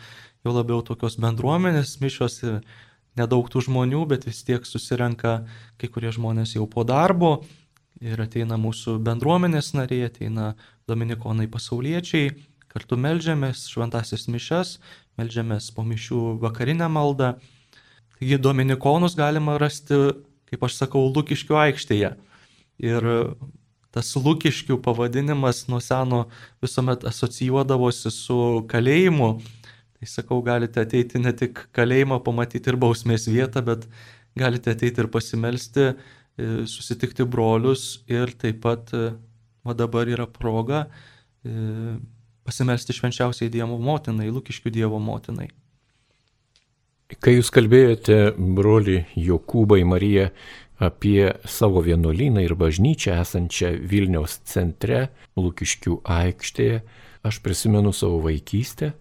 jau 0.45 0.53
labiau 0.53 0.83
tokios 0.85 1.17
bendruomenės 1.21 1.95
mišios 2.03 2.43
ir 2.45 2.61
nedaug 3.17 3.49
tų 3.49 3.65
žmonių, 3.67 4.05
bet 4.11 4.27
vis 4.29 4.43
tiek 4.45 4.67
susirenka 4.69 5.41
kai 5.81 5.89
kurie 5.89 6.13
žmonės 6.13 6.55
jau 6.59 6.67
po 6.69 6.85
darbo 6.85 7.41
ir 8.05 8.21
ateina 8.21 8.59
mūsų 8.61 8.99
bendruomenės 9.05 9.73
nariai, 9.77 10.09
ateina 10.09 10.55
dominikonai 10.89 11.49
pasauliečiai, 11.53 12.35
kartu 12.71 12.97
melžiamės 13.01 13.67
šventasis 13.73 14.29
mišes, 14.33 14.77
melžiamės 15.21 15.71
po 15.75 15.85
mišių 15.85 16.39
vakarinę 16.45 16.89
maldą. 16.93 17.35
Taigi 18.19 18.39
dominikonus 18.41 19.17
galima 19.17 19.57
rasti, 19.61 19.97
kaip 20.53 20.69
aš 20.69 20.77
sakau, 20.83 21.07
Lukiškių 21.13 21.57
aikštėje. 21.65 22.15
Ir 22.81 23.09
tas 23.95 24.13
Lukiškių 24.17 24.79
pavadinimas 24.85 25.65
nuo 25.71 25.81
seno 25.83 26.25
visuomet 26.63 27.05
asocijuodavosi 27.11 28.13
su 28.15 28.39
kalėjimu. 28.71 29.33
Tai 30.01 30.09
sakau, 30.09 30.41
galite 30.45 30.81
ateiti 30.81 31.21
ne 31.21 31.33
tik 31.37 31.67
kalėjimą 31.77 32.21
pamatyti 32.25 32.73
ir 32.73 32.79
bausmės 32.81 33.27
vietą, 33.29 33.65
bet 33.67 33.85
galite 34.39 34.73
ateiti 34.73 35.03
ir 35.03 35.11
pasimelsti, 35.13 35.91
e, 35.91 36.49
susitikti 36.71 37.27
brolius 37.29 38.01
ir 38.09 38.33
taip 38.41 38.63
pat, 38.65 38.95
e, 38.97 39.11
o 39.65 39.77
dabar 39.77 40.09
yra 40.09 40.25
proga 40.31 40.87
pasimelsti 42.45 42.93
švenčiausiai 42.97 43.51
Dievo 43.53 43.79
motinai, 43.81 44.29
Lukiškių 44.33 44.73
Dievo 44.75 45.01
motinai. 45.03 45.49
Kai 47.19 47.35
jūs 47.35 47.51
kalbėjote, 47.51 48.37
broli 48.39 49.01
Jokūbai 49.19 49.81
Marija, 49.89 50.29
apie 50.81 51.33
savo 51.45 51.83
vienuolyną 51.85 52.41
ir 52.41 52.57
bažnyčią 52.57 53.19
esančią 53.21 53.75
Vilniaus 53.85 54.39
centre, 54.49 55.11
Lukiškių 55.37 56.01
aikštėje, 56.09 56.81
aš 57.23 57.41
prisimenu 57.45 57.93
savo 57.93 58.23
vaikystę 58.25 58.95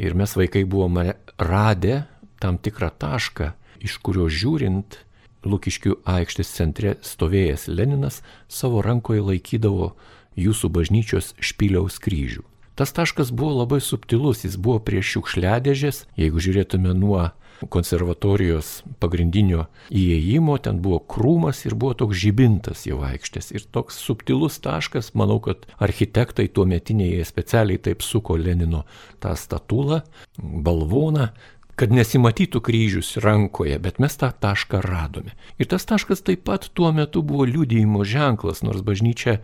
ir 0.00 0.16
mes 0.18 0.34
vaikai 0.34 0.64
buvome 0.66 1.14
radę 1.38 2.02
tam 2.42 2.58
tikrą 2.58 2.90
tašką, 2.98 3.52
iš 3.78 4.00
kurio 4.02 4.26
žiūrint, 4.26 4.98
Lukiškių 5.46 6.02
aikštės 6.04 6.50
centre 6.52 6.98
stovėjęs 7.00 7.68
Leninas 7.70 8.20
savo 8.50 8.82
rankoje 8.84 9.22
laikydavo 9.24 9.94
jūsų 10.36 10.68
bažnyčios 10.74 11.32
špiliaus 11.40 11.96
kryžių. 12.02 12.49
Tas 12.80 12.94
taškas 12.96 13.28
buvo 13.36 13.58
labai 13.58 13.76
subtilus, 13.84 14.46
jis 14.46 14.54
buvo 14.56 14.78
prie 14.80 15.02
šiukšliadėžės, 15.04 16.06
jeigu 16.16 16.40
žiūrėtume 16.40 16.94
nuo 16.96 17.26
konservatorijos 17.68 18.70
pagrindinio 19.04 19.66
įėjimo, 19.92 20.56
ten 20.64 20.78
buvo 20.80 21.02
krūmas 21.04 21.60
ir 21.66 21.76
buvo 21.76 21.92
toks 22.00 22.16
žibintas 22.22 22.86
jau 22.88 23.02
aikštės. 23.04 23.50
Ir 23.52 23.66
toks 23.68 24.00
subtilus 24.00 24.56
taškas, 24.64 25.12
manau, 25.12 25.36
kad 25.44 25.68
architektai 25.76 26.48
tuo 26.48 26.64
metinėje 26.64 27.28
specialiai 27.28 27.82
taip 27.84 28.00
suko 28.00 28.38
Lenino 28.40 28.86
tą 29.20 29.36
statulą, 29.36 30.00
balvoną, 30.40 31.28
kad 31.76 31.92
nesimatytų 31.92 32.64
kryžius 32.64 33.18
rankoje, 33.20 33.76
bet 33.76 34.00
mes 34.00 34.16
tą 34.16 34.32
tašką 34.32 34.80
radome. 34.88 35.36
Ir 35.60 35.68
tas 35.68 35.84
taškas 35.84 36.24
taip 36.24 36.48
pat 36.48 36.72
tuo 36.72 36.96
metu 36.96 37.20
buvo 37.20 37.44
liūdėjimo 37.44 38.08
ženklas, 38.08 38.64
nors 38.64 38.80
bažnyčia 38.80 39.42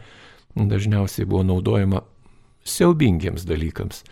dažniausiai 0.56 1.28
buvo 1.28 1.44
naudojama 1.44 2.06
siaubingiems 2.66 3.46
dalykams 3.48 4.02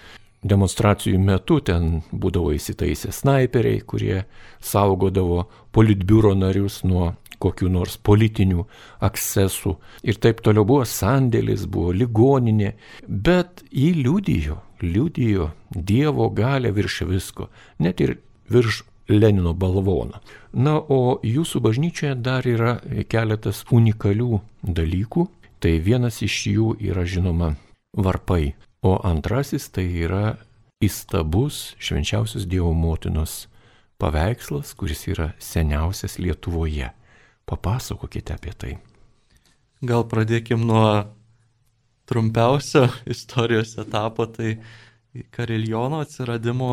demonstracijų 0.44 1.18
metu 1.18 1.58
ten 1.64 2.02
būdavo 2.12 2.52
įsitaisę 2.54 3.12
snaiperiai, 3.14 3.80
kurie 3.80 4.24
saugodavo 4.62 5.44
politbiuro 5.72 6.34
narius 6.36 6.82
nuo 6.84 7.14
kokių 7.42 7.68
nors 7.72 7.96
politinių 7.98 8.64
aksesų. 9.04 9.74
Ir 10.06 10.20
taip 10.22 10.40
toliau 10.44 10.64
buvo 10.68 10.84
sandėlis, 10.88 11.66
buvo 11.66 11.92
ligoninė, 11.96 12.74
bet 13.08 13.64
jį 13.72 13.90
liudijo, 14.04 14.60
liudijo 14.84 15.50
Dievo 15.74 16.28
galę 16.30 16.70
virš 16.70 17.02
visko, 17.08 17.48
net 17.82 18.00
ir 18.00 18.18
virš 18.52 18.84
Lenino 19.08 19.52
balvono. 19.52 20.22
Na, 20.56 20.78
o 20.78 21.18
jūsų 21.20 21.60
bažnyčioje 21.60 22.14
dar 22.24 22.46
yra 22.48 22.78
keletas 23.10 23.64
unikalių 23.68 24.38
dalykų. 24.64 25.26
Tai 25.60 25.72
vienas 25.80 26.22
iš 26.24 26.38
jų 26.48 26.70
yra 26.80 27.04
žinoma 27.08 27.50
varpai. 27.96 28.54
O 28.84 28.98
antrasis 29.06 29.70
tai 29.72 29.86
yra 30.04 30.36
įstabus 30.84 31.74
švenčiausios 31.80 32.44
Dievo 32.50 32.74
motinos 32.76 33.46
paveikslas, 33.98 34.74
kuris 34.76 35.06
yra 35.08 35.32
seniausias 35.40 36.18
Lietuvoje. 36.18 36.90
Papasakokite 37.48 38.36
apie 38.36 38.52
tai. 38.56 38.72
Gal 39.84 40.04
pradėkim 40.08 40.64
nuo 40.68 40.86
trumpiausio 42.08 42.88
istorijos 43.14 43.76
etapo, 43.80 44.26
tai 44.26 44.58
kariljono 45.34 46.02
atsiradimo 46.04 46.70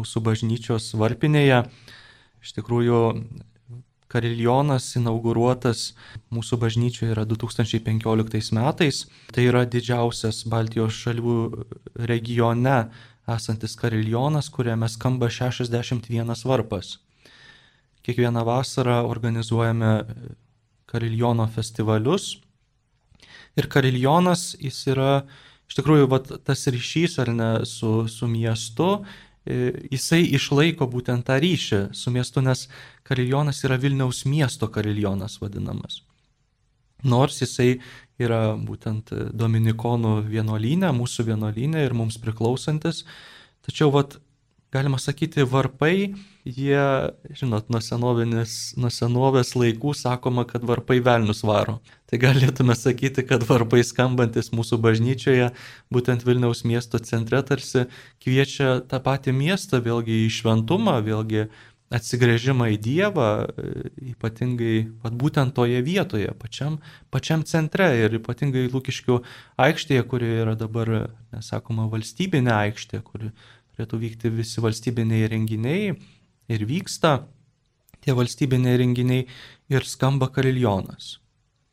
mūsų 0.00 0.22
bažnyčios 0.24 0.92
varpinėje. 0.98 1.64
Iš 2.42 2.56
tikrųjų, 2.58 3.00
Kariljonas 4.12 4.90
inauguruotas 4.98 5.92
mūsų 6.34 6.58
bažnyčioje 6.60 7.14
yra 7.14 7.24
2015 7.28 8.52
metais. 8.58 9.06
Tai 9.32 9.46
yra 9.48 9.64
didžiausias 9.64 10.42
Baltijos 10.52 10.98
šalių 11.00 11.36
regione 12.10 12.76
esantis 13.32 13.76
kariljonas, 13.80 14.50
kuriame 14.52 14.88
skamba 14.92 15.30
61 15.32 16.44
varpas. 16.44 16.98
Kiekvieną 18.02 18.44
vasarą 18.44 19.02
organizuojame 19.08 19.92
kariljono 20.90 21.46
festivalius. 21.54 22.36
Ir 23.56 23.68
kariljonas 23.72 24.52
jis 24.60 24.84
yra 24.92 25.22
iš 25.70 25.78
tikrųjų 25.78 26.08
vat, 26.12 26.28
tas 26.44 26.66
ryšys 26.68 27.16
ar 27.22 27.30
ne 27.32 27.50
su, 27.68 28.02
su 28.08 28.28
miestu 28.28 28.98
jisai 29.44 30.22
išlaiko 30.36 30.86
būtent 30.90 31.26
tą 31.26 31.38
ryšį 31.42 31.82
su 31.96 32.12
miestu, 32.14 32.42
nes 32.44 32.68
kariljonas 33.06 33.62
yra 33.66 33.78
Vilniaus 33.82 34.24
miesto 34.26 34.68
kariljonas 34.70 35.40
vadinamas. 35.42 36.02
Nors 37.02 37.40
jisai 37.42 37.80
yra 38.22 38.54
būtent 38.54 39.10
Dominikonų 39.34 40.20
vienuolynė, 40.30 40.92
mūsų 40.94 41.26
vienuolynė 41.32 41.82
ir 41.82 41.96
mums 41.98 42.20
priklausantis, 42.22 43.02
tačiau 43.66 43.90
vat, 43.94 44.20
galima 44.72 44.98
sakyti, 44.98 45.44
varpai, 45.44 46.14
jie, 46.44 46.84
žinot, 47.36 47.68
nuo, 47.70 47.80
nuo 48.80 48.90
senovės 48.92 49.52
laikų 49.58 49.92
sakoma, 49.96 50.46
kad 50.48 50.64
varpai 50.64 51.00
velnius 51.04 51.42
varo. 51.44 51.78
Tai 52.08 52.20
galėtume 52.20 52.76
sakyti, 52.76 53.24
kad 53.28 53.44
varpai 53.48 53.82
skambantis 53.84 54.52
mūsų 54.52 54.80
bažnyčioje, 54.84 55.50
būtent 55.92 56.24
Vilniaus 56.24 56.64
miesto 56.68 57.00
centre, 57.04 57.42
tarsi 57.44 57.86
kviečia 58.24 58.80
tą 58.88 59.02
patį 59.04 59.36
miestą 59.36 59.82
vėlgi 59.84 60.24
į 60.24 60.32
šventumą, 60.40 60.98
vėlgi 61.04 61.46
atsigrėžimą 61.92 62.70
į 62.72 62.76
Dievą, 62.80 63.28
ypatingai 64.14 64.76
pat 65.02 65.16
būtent 65.20 65.52
toje 65.56 65.82
vietoje, 65.84 66.32
pačiam, 66.40 66.78
pačiam 67.12 67.44
centre 67.44 67.90
ir 68.00 68.16
ypatingai 68.16 68.70
Lūkiškių 68.72 69.18
aikštėje, 69.60 70.04
kuri 70.08 70.30
yra 70.46 70.56
dabar, 70.56 70.92
nesakoma, 71.34 71.90
valstybinė 71.92 72.54
aikštė, 72.56 73.02
kuri 73.04 73.32
turėtų 73.82 73.98
vykti 73.98 74.30
visi 74.30 74.62
valstybiniai 74.62 75.26
renginiai 75.28 75.94
ir 76.48 76.64
vyksta 76.66 77.26
tie 78.02 78.14
valstybiniai 78.14 78.78
renginiai 78.78 79.26
ir 79.70 79.82
skamba 79.82 80.28
kariljonas. 80.30 81.18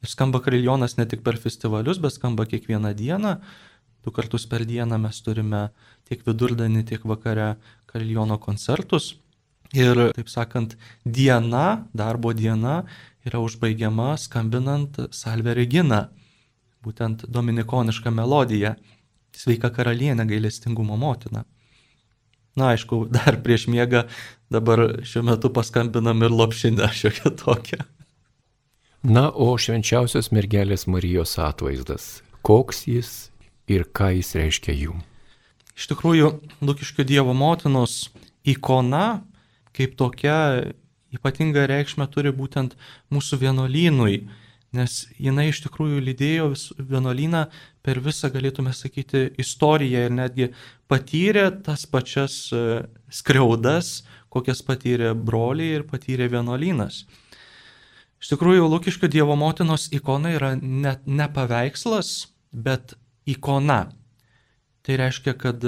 Ir 0.02 0.10
skamba 0.10 0.39
kariljonas 0.41 0.98
ne 0.98 1.06
tik 1.06 1.22
per 1.24 1.38
festivalius, 1.38 2.00
bet 2.00 2.13
skamba 2.13 2.45
kiekvieną 2.45 2.93
dieną. 2.95 3.39
Du 4.04 4.12
kartus 4.12 4.48
per 4.48 4.65
dieną 4.65 4.98
mes 4.98 5.22
turime 5.22 5.69
tiek 6.08 6.24
vidurdienį, 6.26 6.86
tiek 6.86 7.04
vakare 7.04 7.58
kariljono 7.86 8.39
koncertus. 8.39 9.17
Ir, 9.74 10.10
taip 10.15 10.30
sakant, 10.30 10.78
diena, 11.06 11.86
darbo 11.93 12.34
diena 12.34 12.86
yra 13.26 13.39
užbaigiama 13.43 14.15
skambinant 14.17 14.98
Salve 15.12 15.54
Regina, 15.54 16.10
būtent 16.82 17.28
dominikonišką 17.30 18.10
melodiją. 18.10 18.74
Sveika 19.36 19.69
karalienė 19.69 20.26
gailestingumo 20.26 20.98
motina. 20.98 21.43
Na, 22.60 22.74
aišku, 22.76 23.06
dar 23.15 23.39
prieš 23.43 23.69
miegą 23.72 24.06
dabar 24.52 25.02
šiuo 25.08 25.24
metu 25.32 25.52
paskambinam 25.54 26.26
ir 26.26 26.36
lopšinę 26.36 26.91
šiokią 27.00 27.34
tokią. 27.43 27.82
Na, 29.08 29.30
o 29.32 29.54
švenčiausios 29.56 30.34
mergelės 30.36 30.84
Marijos 30.91 31.38
atvaizdas, 31.39 32.19
koks 32.43 32.84
jis 32.89 33.13
ir 33.72 33.88
ką 33.88 34.12
jis 34.17 34.34
reiškia 34.36 34.76
jum? 34.76 35.00
Iš 35.80 35.88
tikrųjų, 35.93 36.34
Lukiškio 36.60 37.06
Dievo 37.08 37.32
motinos 37.32 38.10
ikona 38.43 39.22
kaip 39.80 39.95
tokia 40.00 40.74
ypatinga 41.15 41.65
reikšmė 41.69 42.10
turi 42.12 42.34
būtent 42.36 42.76
mūsų 43.13 43.39
vienuolynui 43.45 44.26
nes 44.75 44.99
jinai 45.17 45.49
iš 45.49 45.63
tikrųjų 45.65 46.01
lydėjo 46.03 46.49
vienuolyną 46.77 47.45
per 47.86 48.01
visą, 48.05 48.29
galėtume 48.34 48.73
sakyti, 48.75 49.29
istoriją 49.41 50.05
ir 50.08 50.13
netgi 50.13 50.49
patyrė 50.91 51.47
tas 51.65 51.88
pačias 51.89 52.38
e, 52.53 52.84
skriaudas, 53.10 54.03
kokias 54.29 54.62
patyrė 54.65 55.15
broliai 55.17 55.79
ir 55.79 55.88
patyrė 55.89 56.29
vienuolynas. 56.36 57.03
Iš 58.19 58.34
tikrųjų, 58.34 58.67
Lukiškio 58.67 59.08
Dievo 59.10 59.38
motinos 59.39 59.88
ikona 59.95 60.34
yra 60.36 60.51
net 60.60 61.08
ne 61.08 61.29
paveikslas, 61.32 62.27
bet 62.51 62.97
ikona. 63.29 63.88
Tai 64.84 64.97
reiškia, 64.99 65.34
kad 65.39 65.63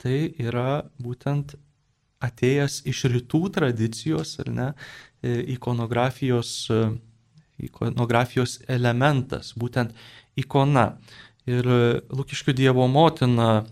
tai 0.00 0.18
yra 0.40 0.86
būtent 1.02 1.54
atėjęs 2.24 2.80
iš 2.88 3.04
rytų 3.12 3.42
tradicijos, 3.54 4.38
ar 4.42 4.50
ne, 4.50 4.68
e, 5.20 5.36
ikonografijos 5.56 6.54
ikonografijos 7.62 8.60
elementas, 8.68 9.52
būtent 9.56 9.94
ikona. 10.36 10.96
Ir 11.46 11.66
Lukiškių 12.10 12.54
Dievo 12.58 12.86
motina 12.90 13.64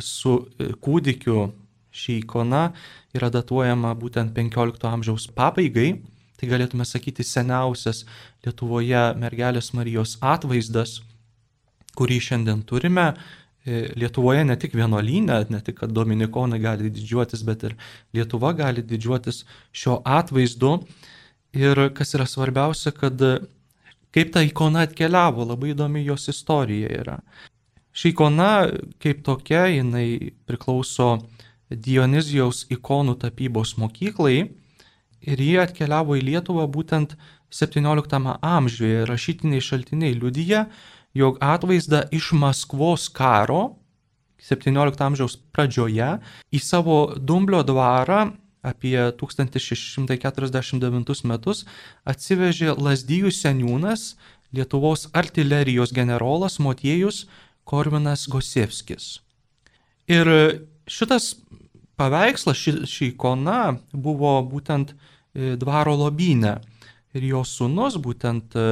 su 0.00 0.38
kūdikiu 0.82 1.50
ši 1.96 2.20
ikona 2.22 2.68
yra 3.16 3.30
datuojama 3.32 3.94
būtent 3.98 4.34
15 4.36 4.86
amžiaus 4.90 5.26
pabaigai. 5.36 5.96
Tai 6.36 6.48
galėtume 6.50 6.84
sakyti 6.84 7.24
seniausias 7.24 8.04
Lietuvoje 8.44 9.02
mergelės 9.16 9.72
Marijos 9.72 10.18
atvaizdas, 10.20 11.00
kurį 11.96 12.20
šiandien 12.28 12.60
turime. 12.68 13.14
Lietuvoje 13.66 14.44
ne 14.46 14.54
tik 14.60 14.76
vienuolynė, 14.78 15.40
ne 15.50 15.60
tik, 15.64 15.80
kad 15.80 15.94
dominikonai 15.96 16.60
gali 16.62 16.92
didžiuotis, 16.92 17.42
bet 17.42 17.64
ir 17.66 17.74
Lietuva 18.14 18.52
gali 18.54 18.84
didžiuotis 18.84 19.42
šio 19.72 20.02
atvaizdu. 20.04 20.76
Ir 21.56 21.78
kas 21.96 22.12
yra 22.16 22.26
svarbiausia, 22.28 22.92
kad 22.92 23.22
kaip 24.12 24.32
ta 24.32 24.42
ikona 24.44 24.84
atkeliavo, 24.84 25.46
labai 25.48 25.72
įdomi 25.72 26.04
jos 26.04 26.28
istorija 26.32 26.90
yra. 27.00 27.16
Ši 27.96 28.12
ikona 28.12 28.50
kaip 29.00 29.22
tokia, 29.24 29.66
jinai 29.72 30.34
priklauso 30.48 31.16
Dionizijaus 31.70 32.66
ikonų 32.70 33.16
tapybos 33.24 33.74
mokyklai 33.80 34.36
ir 35.26 35.40
jie 35.42 35.56
atkeliavo 35.62 36.18
į 36.18 36.26
Lietuvą 36.28 36.66
būtent 36.70 37.16
17 37.50 38.36
amžiuje. 38.36 39.06
Rašytiniai 39.08 39.64
šaltiniai 39.64 40.14
liudyja, 40.14 40.66
jog 41.16 41.40
atvaizdą 41.42 42.04
iš 42.14 42.30
Maskvos 42.36 43.08
karo 43.08 43.78
17 44.44 45.02
amžiaus 45.08 45.38
pradžioje 45.56 46.10
į 46.52 46.60
savo 46.62 46.98
Dumblio 47.16 47.64
dvarą 47.66 48.26
apie 48.66 48.96
1649 49.20 51.22
metus 51.30 51.62
atsivežė 52.08 52.74
Lasdyjų 52.74 53.30
seniūnas 53.34 54.16
Lietuvos 54.54 55.08
artilerijos 55.14 55.92
generolas 55.92 56.58
Motiejus 56.62 57.26
Korvinas 57.66 58.26
Gosevskis. 58.30 59.20
Ir 60.06 60.28
šitas 60.86 61.34
paveikslas, 61.98 62.56
ši, 62.56 62.72
ši 62.86 63.10
ikona 63.12 63.76
buvo 63.92 64.38
būtent 64.46 64.92
e, 64.92 65.56
dvaro 65.58 65.96
lobynė. 66.04 66.60
Ir 67.16 67.22
jo 67.32 67.42
sunus, 67.48 67.96
būtent 67.98 68.54
e, 68.54 68.66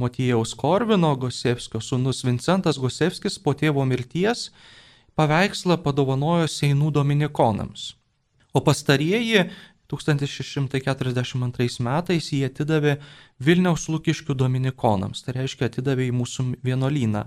Motiejaus 0.00 0.54
Korvino 0.56 1.12
Gosevskio 1.20 1.82
sunus 1.84 2.24
Vincentas 2.24 2.80
Gosevskis 2.80 3.36
po 3.42 3.52
tėvo 3.52 3.84
mirties 3.84 4.48
paveikslą 5.18 5.76
padovanojo 5.84 6.48
Seinų 6.48 6.88
dominikonams. 6.96 7.90
O 8.52 8.60
pastarieji 8.60 9.46
1642 9.92 11.84
metais 11.84 12.28
jį 12.32 12.42
atidavė 12.48 12.96
Vilniaus 13.40 13.88
Lukiškių 13.92 14.36
dominikonams, 14.38 15.24
tai 15.24 15.36
reiškia 15.40 15.68
atidavė 15.68 16.08
į 16.08 16.14
mūsų 16.16 16.46
vienolyną. 16.64 17.26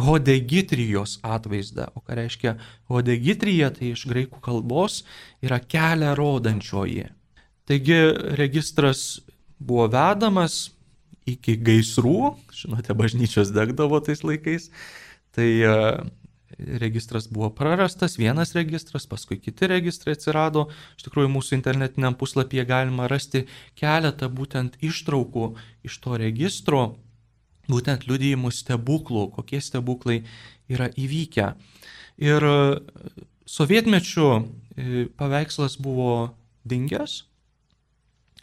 hodegitrijos 0.00 1.18
atvaizdą. 1.22 1.90
O 1.94 2.02
ką 2.02 2.16
reiškia 2.18 2.56
hodegitrija, 2.90 3.70
tai 3.74 3.92
iš 3.92 4.06
graikų 4.10 4.40
kalbos 4.42 5.02
yra 5.44 5.60
kelią 5.60 6.14
rodančioji. 6.18 7.10
Taigi 7.68 8.00
registras 8.38 9.22
buvo 9.58 9.86
vedamas 9.92 10.74
iki 11.30 11.56
gaisrų, 11.56 12.34
žinote, 12.52 12.92
bažnyčios 12.96 13.52
degdavo 13.54 14.00
tais 14.04 14.20
laikais, 14.26 14.68
tai 15.32 15.48
e, 15.64 15.76
registras 16.58 17.26
buvo 17.30 17.50
prarastas, 17.50 18.16
vienas 18.18 18.54
registras, 18.54 19.06
paskui 19.06 19.38
kiti 19.42 19.68
registrai 19.70 20.14
atsirado. 20.14 20.68
Iš 20.98 21.08
tikrųjų, 21.08 21.30
mūsų 21.34 21.56
internetiniam 21.58 22.16
puslapyje 22.18 22.66
galima 22.68 23.08
rasti 23.10 23.44
keletą 23.78 24.30
būtent 24.30 24.78
ištraukų 24.84 25.50
iš 25.86 25.98
to 26.04 26.18
registro, 26.20 26.84
būtent 27.70 28.06
liudijimų 28.08 28.52
stebuklų, 28.54 29.28
kokie 29.36 29.60
stebuklai 29.64 30.22
yra 30.70 30.90
įvykę. 30.90 31.52
Ir 32.22 32.48
e, 32.48 32.56
sovietmečių 33.50 34.28
e, 34.34 35.06
paveikslas 35.18 35.78
buvo 35.82 36.34
dingęs. 36.64 37.24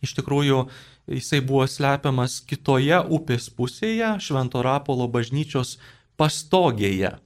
Iš 0.02 0.16
tikrųjų, 0.18 0.66
jisai 1.14 1.42
buvo 1.46 1.68
slepiamas 1.70 2.40
kitoje 2.50 2.98
upės 3.14 3.52
pusėje, 3.54 4.16
Švento 4.20 4.64
Rapolo 4.66 5.06
bažnyčios 5.12 5.78
pastogėje. 6.18 7.20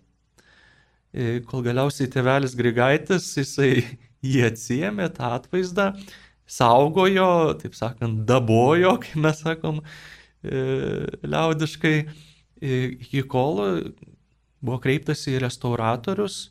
E, 1.15 1.39
kol 1.47 1.63
galiausiai 1.63 2.11
tėvelis 2.11 2.57
Grigaitis, 2.59 3.29
jisai 3.39 3.71
jį 4.31 4.43
atsijėmė, 4.49 5.07
tą 5.15 5.31
atvaizdą, 5.37 5.93
saugojo, 6.45 7.55
taip 7.61 7.77
sakant, 7.77 8.25
dabojo, 8.27 8.97
kaip 9.05 9.23
mes 9.23 9.41
sakom, 9.45 9.79
E, 10.45 11.07
liaudiškai, 11.25 11.95
iki 12.61 13.23
kol 13.29 13.61
buvo 14.65 14.77
kreiptasi 14.83 15.35
į 15.35 15.41
restauratorius 15.43 16.49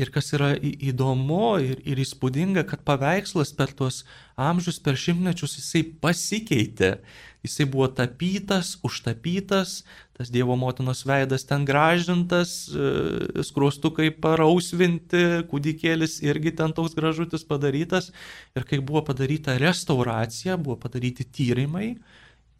ir 0.00 0.12
kas 0.14 0.30
yra 0.36 0.52
įdomu 0.60 1.56
ir, 1.64 1.80
ir 1.88 2.00
įspūdinga, 2.04 2.64
kad 2.68 2.84
paveikslas 2.86 3.52
per 3.56 3.72
tuos 3.76 4.02
amžius, 4.38 4.78
per 4.82 4.98
šimtmečius 5.00 5.56
jisai 5.58 5.82
pasikeitė. 6.02 6.92
Jisai 7.40 7.64
buvo 7.64 7.86
tapytas, 7.88 8.74
užtapytas, 8.84 9.80
tas 10.12 10.28
Dievo 10.28 10.56
motinos 10.60 11.06
veidas 11.08 11.46
ten 11.48 11.64
gražintas, 11.64 12.68
e, 12.68 13.42
skruostukai 13.48 14.10
parausvinti, 14.12 15.46
kūdikėlis 15.48 16.18
irgi 16.26 16.52
ten 16.58 16.74
toks 16.76 16.92
gražutis 16.98 17.46
padarytas. 17.48 18.10
Ir 18.52 18.68
kai 18.68 18.82
buvo 18.84 19.00
padaryta 19.08 19.56
restauracija, 19.56 20.58
buvo 20.60 20.76
padaryti 20.82 21.24
tyrimai, 21.24 21.94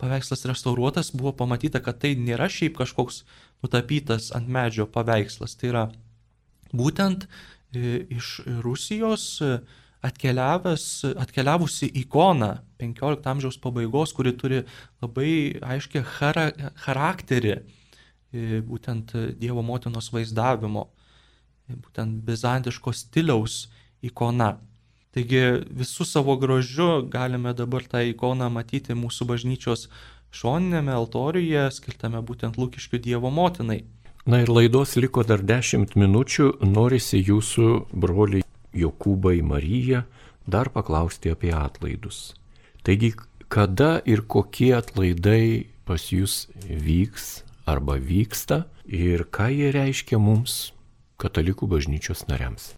paveikslas 0.01 0.47
restauruotas, 0.49 1.13
buvo 1.13 1.35
pamatyta, 1.37 1.85
kad 1.85 2.01
tai 2.01 2.15
nėra 2.17 2.49
šiaip 2.49 2.81
kažkoks 2.81 3.21
nutapytas 3.61 4.31
ant 4.33 4.49
medžio 4.49 4.89
paveikslas. 4.89 5.59
Tai 5.61 5.75
yra 5.75 5.85
būtent 6.73 7.29
e, 7.29 8.07
iš 8.17 8.41
Rusijos 8.65 9.29
e, 9.45 9.53
atkeliavusi 10.09 11.93
ikona 12.01 12.55
15 12.81 13.29
amžiaus 13.33 13.61
pabaigos, 13.63 14.15
kuri 14.17 14.33
turi 14.37 14.63
labai 15.03 15.59
aiškiai 15.61 16.07
chara, 16.17 16.49
charakterį 16.85 17.55
e, 17.57 17.63
būtent 18.67 19.15
Dievo 19.41 19.63
motinos 19.67 20.11
vaizdavimo, 20.15 20.89
būtent 21.71 22.25
bizantiško 22.27 22.95
stiliaus 22.97 23.69
ikona. 24.03 24.57
Taigi 25.11 25.43
visų 25.75 26.07
savo 26.07 26.37
grožiu 26.39 27.03
galime 27.11 27.53
dabar 27.59 27.83
tą 27.91 28.03
ikoną 28.07 28.47
matyti 28.53 28.95
mūsų 28.95 29.27
bažnyčios 29.27 29.89
šoninėme 30.31 30.95
altoriuje, 30.95 31.65
skirtame 31.75 32.21
būtent 32.23 32.59
Lūkiškių 32.61 33.01
Dievo 33.03 33.33
motinai. 33.35 33.83
Na 34.31 34.43
ir 34.45 34.53
laidos 34.53 34.95
liko 35.01 35.25
dar 35.27 35.43
dešimt 35.43 35.97
minučių, 35.99 36.61
norisi 36.63 37.19
jūsų 37.25 37.71
broliai 37.91 38.45
Jokūbai 38.77 39.41
Marija 39.43 40.05
dar 40.47 40.71
paklausti 40.71 41.33
apie 41.33 41.51
atlaidus. 41.57 42.37
Taigi, 42.87 43.13
kada 43.53 44.01
ir 44.09 44.23
kokie 44.25 44.73
atlaidai 44.79 45.69
pas 45.85 46.01
jūs 46.09 46.47
vyks 46.65 47.43
arba 47.69 47.99
vyksta 48.01 48.65
ir 48.87 49.27
ką 49.29 49.51
jie 49.53 49.73
reiškia 49.75 50.21
mums, 50.23 50.73
katalikų 51.21 51.69
bažnyčios 51.71 52.25
nariams. 52.31 52.73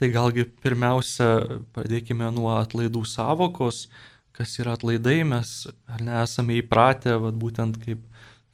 Tai 0.00 0.08
galgi 0.10 0.46
pirmiausia 0.64 1.60
pradėkime 1.76 2.30
nuo 2.34 2.54
atlaidų 2.56 3.04
savokos, 3.06 3.84
kas 4.32 4.56
yra 4.58 4.74
atlaidai, 4.78 5.20
mes 5.28 5.52
ar 5.86 6.00
nesame 6.02 6.56
įpratę, 6.62 7.18
vat, 7.20 7.36
būtent 7.38 7.76
kaip, 7.84 8.00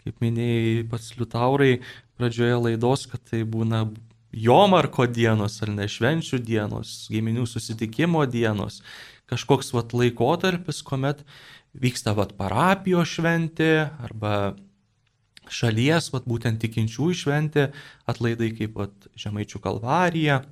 kaip 0.02 0.18
minėjai 0.24 0.82
pats 0.90 1.14
Liutaurai 1.16 1.78
pradžioje 2.18 2.58
laidos, 2.64 3.06
kad 3.08 3.22
tai 3.30 3.44
būna 3.46 3.86
jomarko 4.34 5.06
dienos 5.06 5.60
ar 5.62 5.72
ne 5.72 5.86
švenčių 5.88 6.42
dienos, 6.44 7.06
giminių 7.12 7.46
susitikimo 7.48 8.26
dienos, 8.28 8.82
kažkoks 9.28 9.72
vat 9.76 9.92
laikotarpis, 9.96 10.82
kuomet 10.86 11.24
vyksta 11.76 12.14
vat 12.16 12.34
parapijos 12.38 13.10
šventė 13.18 13.72
arba 14.04 14.56
šalies, 15.48 16.10
vat 16.12 16.28
būtent 16.28 16.60
tikinčiųjų 16.62 17.16
šventė, 17.22 17.68
atlaidai 18.08 18.52
kaip 18.56 18.78
vat 18.78 19.10
Žemaičių 19.18 19.60
kalvarija, 19.64 20.42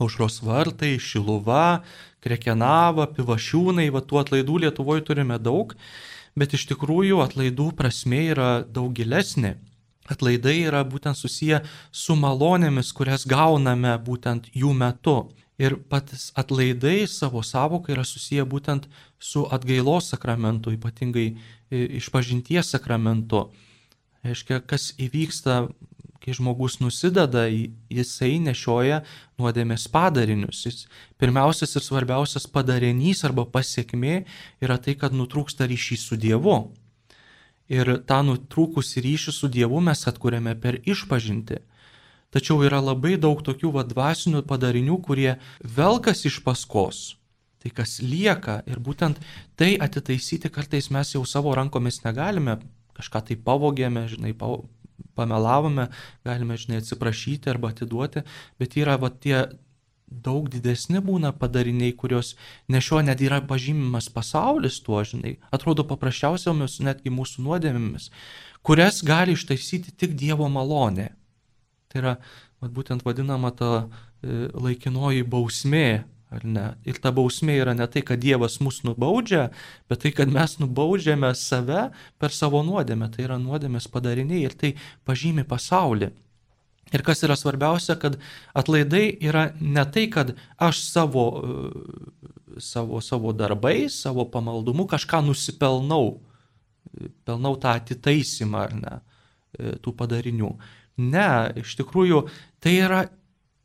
Aušros 0.00 0.40
vartai, 0.40 0.94
Šiluva, 0.96 1.82
Krekenava, 2.24 3.04
Pivašiūnai, 3.12 3.90
vat 3.92 4.06
tų 4.08 4.22
atlaidų 4.22 4.62
Lietuvoje 4.64 5.04
turime 5.04 5.36
daug, 5.38 5.74
bet 6.38 6.54
iš 6.56 6.64
tikrųjų 6.70 7.20
atlaidų 7.20 7.68
prasme 7.76 8.22
yra 8.32 8.50
daug 8.64 8.94
gilesnė. 8.96 9.58
Atlaidai 10.10 10.56
yra 10.66 10.80
būtent 10.88 11.18
susiję 11.18 11.60
su 11.92 12.16
malonėmis, 12.18 12.94
kurias 12.96 13.26
gauname 13.28 13.92
būtent 14.02 14.48
jų 14.56 14.72
metu. 14.74 15.18
Ir 15.60 15.76
patys 15.92 16.30
atlaidai 16.40 17.04
savo 17.04 17.42
savoką 17.44 17.92
yra 17.92 18.04
susiję 18.08 18.46
būtent 18.48 18.86
su 19.20 19.44
atgailos 19.52 20.08
sakramentu, 20.14 20.72
ypatingai 20.72 21.26
e, 21.34 21.82
išpažinties 22.00 22.72
sakramentu. 22.72 23.50
Reiškia, 24.24 24.62
kas 24.64 24.94
įvyksta, 25.00 25.66
kai 26.20 26.34
žmogus 26.36 26.78
nusideda, 26.80 27.46
jisai 27.92 28.38
nešioja 28.44 29.00
nuodėmės 29.40 29.86
padarinius. 29.92 30.64
Jis 30.66 30.84
pirmiausias 31.20 31.76
ir 31.76 31.84
svarbiausias 31.84 32.48
padarinys 32.52 33.24
arba 33.28 33.46
pasiekmė 33.48 34.22
yra 34.64 34.76
tai, 34.80 34.96
kad 35.00 35.16
nutrūksta 35.16 35.68
ryšys 35.68 36.04
su 36.10 36.20
Dievu. 36.20 36.58
Ir 37.70 38.00
tą 38.08 38.20
nutrūkusį 38.26 39.04
ryšį 39.06 39.34
su 39.36 39.48
Dievu 39.52 39.80
mes 39.84 40.08
atkuriame 40.10 40.56
per 40.60 40.80
išpažinti. 40.84 41.60
Tačiau 42.30 42.62
yra 42.62 42.78
labai 42.78 43.16
daug 43.18 43.40
tokių 43.42 43.72
vadvasinių 43.74 44.44
padarinių, 44.46 44.98
kurie 45.02 45.32
velkas 45.62 46.22
iš 46.30 46.38
paskos. 46.46 47.00
Tai 47.60 47.72
kas 47.76 47.98
lieka 48.00 48.60
ir 48.70 48.78
būtent 48.80 49.18
tai 49.58 49.74
atitaisyti 49.76 50.48
kartais 50.48 50.88
mes 50.94 51.10
jau 51.14 51.24
savo 51.28 51.52
rankomis 51.58 52.00
negalime, 52.06 52.60
kažką 52.96 53.24
tai 53.28 53.36
pavogėme, 53.36 54.06
žinai, 54.08 54.32
pamelavome, 55.18 55.90
galime, 56.24 56.56
žinai, 56.56 56.80
atsiprašyti 56.80 57.50
arba 57.52 57.74
atiduoti, 57.74 58.24
bet 58.62 58.78
yra 58.80 58.96
va 59.00 59.10
tie 59.10 59.42
daug 60.10 60.48
didesni 60.50 61.02
būna 61.04 61.30
padariniai, 61.38 61.92
kurios 61.94 62.34
nešio 62.68 63.02
net 63.06 63.20
yra 63.22 63.38
pažymimas 63.46 64.10
pasaulis 64.10 64.80
tuo, 64.86 65.02
žinai, 65.06 65.36
atrodo 65.54 65.86
paprasčiausiamis 65.86 66.80
netgi 66.86 67.12
mūsų 67.14 67.46
nuodėmėmis, 67.46 68.10
kurias 68.66 69.04
gali 69.06 69.36
ištaisyti 69.38 69.94
tik 69.94 70.16
Dievo 70.18 70.48
malonė. 70.50 71.10
Tai 71.90 72.00
yra 72.02 72.14
vat, 72.62 72.70
būtent 72.70 73.04
vadinama 73.06 73.50
ta 73.56 73.70
e, 73.82 74.48
laikinoji 74.54 75.26
bausmė, 75.26 76.04
ar 76.30 76.46
ne? 76.46 76.66
Ir 76.86 77.00
ta 77.02 77.10
bausmė 77.14 77.58
yra 77.58 77.74
ne 77.74 77.86
tai, 77.90 78.04
kad 78.06 78.22
Dievas 78.22 78.60
mus 78.62 78.84
nubaudžia, 78.86 79.48
bet 79.90 80.04
tai, 80.04 80.14
kad 80.14 80.30
mes 80.30 80.58
nubaudžiame 80.62 81.32
save 81.34 81.88
per 82.22 82.34
savo 82.34 82.62
nuodėmę. 82.66 83.10
Tai 83.10 83.26
yra 83.26 83.38
nuodėmės 83.42 83.90
padariniai 83.90 84.44
ir 84.46 84.54
tai 84.58 84.74
pažymi 85.08 85.46
pasaulį. 85.48 86.12
Ir 86.90 87.04
kas 87.06 87.22
yra 87.22 87.36
svarbiausia, 87.38 87.94
kad 88.02 88.18
atlaidai 88.56 89.04
yra 89.22 89.50
ne 89.60 89.84
tai, 89.94 90.08
kad 90.10 90.34
aš 90.58 90.82
savo, 90.86 91.26
e, 91.38 92.62
savo, 92.62 93.02
savo 93.02 93.34
darbais, 93.34 93.98
savo 94.06 94.26
pamaldumu 94.30 94.88
kažką 94.90 95.22
nusipelnau, 95.26 96.18
pelnau 97.26 97.54
tą 97.62 97.76
atitaisimą 97.78 98.66
ar 98.66 98.74
ne 98.78 98.94
e, 98.96 99.76
tų 99.82 99.94
padarinių. 99.98 100.50
Ne, 101.00 101.52
iš 101.62 101.78
tikrųjų 101.80 102.26
tai 102.60 102.76
yra 102.84 103.00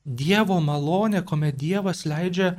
Dievo 0.06 0.60
malonė, 0.62 1.24
kuomet 1.26 1.58
Dievas 1.58 2.04
leidžia, 2.06 2.54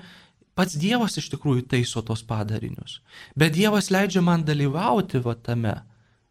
pats 0.58 0.74
Dievas 0.80 1.14
iš 1.20 1.28
tikrųjų 1.30 1.68
taiso 1.70 2.02
tos 2.02 2.24
padarinius. 2.26 3.00
Bet 3.38 3.54
Dievas 3.54 3.92
leidžia 3.94 4.22
man 4.26 4.42
dalyvauti 4.44 5.22
va 5.22 5.36
tame, 5.38 5.76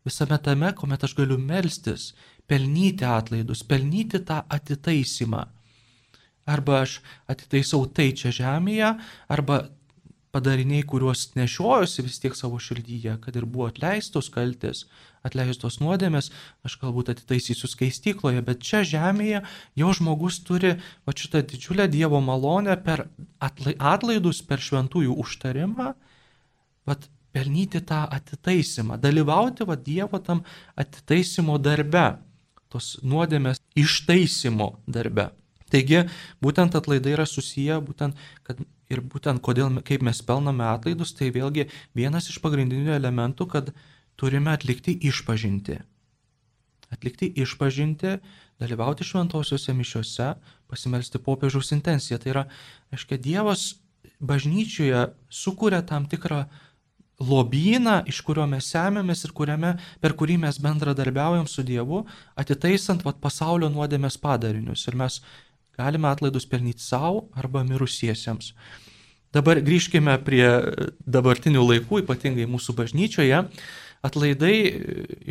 visame 0.05 0.37
tame, 0.43 0.73
kuomet 0.75 1.07
aš 1.07 1.15
galiu 1.15 1.37
melstis, 1.39 2.11
pelnyti 2.51 3.07
atlaidus, 3.07 3.63
pelnyti 3.63 4.19
tą 4.27 4.41
atitaisimą. 4.51 5.45
Arba 6.45 6.83
aš 6.83 6.99
atitaisau 7.31 7.87
tai 7.87 8.11
čia 8.13 8.33
žemėje, 8.35 8.91
arba 9.31 9.63
padariniai, 10.35 10.83
kuriuos 10.83 11.31
nešiojusi 11.39 12.03
vis 12.05 12.19
tiek 12.21 12.35
savo 12.35 12.59
širdyje, 12.61 13.15
kad 13.23 13.37
ir 13.39 13.47
buvo 13.47 13.69
atleistos 13.71 14.27
kaltės, 14.33 14.83
atleistos 15.25 15.79
nuodėmės, 15.81 16.29
aš 16.67 16.77
galbūt 16.81 17.11
atitaisysiu 17.15 17.69
skaistykloje, 17.71 18.43
bet 18.45 18.61
čia 18.65 18.83
žemėje 18.87 19.41
jau 19.79 19.93
žmogus 19.97 20.39
turi 20.45 20.75
va 21.07 21.15
šitą 21.15 21.43
didžiulę 21.49 21.87
Dievo 21.91 22.21
malonę 22.23 22.77
per 22.85 23.07
atlaidus, 23.41 24.43
per 24.45 24.63
šventųjų 24.63 25.17
užtarimą, 25.25 25.93
vat 26.85 27.09
pelnyti 27.35 27.81
tą 27.83 28.05
atitaisimą, 28.15 28.99
dalyvauti 29.01 29.67
va 29.67 29.75
Dievo 29.75 30.21
tam 30.23 30.45
atitaisimo 30.79 31.57
darbe, 31.59 32.05
tos 32.71 32.95
nuodėmės 33.03 33.59
ištaisimo 33.75 34.75
darbe. 34.87 35.31
Taigi, 35.73 36.05
būtent 36.45 36.77
atlaidai 36.77 37.15
yra 37.15 37.25
susiję, 37.27 37.79
būtent, 37.83 38.15
kad 38.45 38.61
ir 38.93 39.01
būtent 39.01 39.41
kodėl, 39.43 39.81
kaip 39.85 40.05
mes 40.05 40.21
pelname 40.25 40.65
atlaidus, 40.69 41.13
tai 41.17 41.31
vėlgi 41.33 41.67
vienas 41.97 42.29
iš 42.31 42.37
pagrindinių 42.43 42.93
elementų, 42.95 43.47
kad 43.51 43.73
turime 44.19 44.53
atlikti 44.55 44.95
išpažinti. 45.09 45.79
Atlikti 46.93 47.31
išpažinti, 47.41 48.17
dalyvauti 48.61 49.07
šventosiuose 49.07 49.73
mišiuose, 49.75 50.33
pasimelsti 50.71 51.21
popiežiaus 51.23 51.73
intenciją. 51.75 52.19
Tai 52.21 52.31
yra, 52.33 52.45
aiškiai, 52.95 53.19
Dievas 53.21 53.73
bažnyčioje 54.19 55.07
sukuria 55.29 55.81
tam 55.81 56.05
tikrą 56.07 56.45
lobyną, 57.19 58.01
iš 58.11 58.19
kurio 58.27 58.45
mes 58.47 58.67
semėmės 58.71 59.23
ir 59.25 59.31
kuriame, 59.35 59.75
per 60.03 60.15
kurį 60.19 60.37
mes 60.43 60.59
bendradarbiaujam 60.59 61.47
su 61.47 61.63
Dievu, 61.63 62.03
atitaisant 62.35 63.03
vat, 63.07 63.21
pasaulio 63.23 63.71
nuodėmės 63.71 64.19
padarinius. 64.19 64.83
Ir 64.91 64.99
mes 64.99 65.21
Galime 65.77 66.07
atlaidus 66.07 66.45
pelnyti 66.47 66.83
savo 66.83 67.27
arba 67.35 67.63
mirusiesiems. 67.67 68.53
Dabar 69.35 69.59
grįžkime 69.59 70.13
prie 70.23 70.47
dabartinių 71.03 71.63
laikų, 71.65 71.99
ypatingai 72.05 72.45
mūsų 72.47 72.75
bažnyčioje. 72.77 73.41
Atlaidai, 74.05 74.55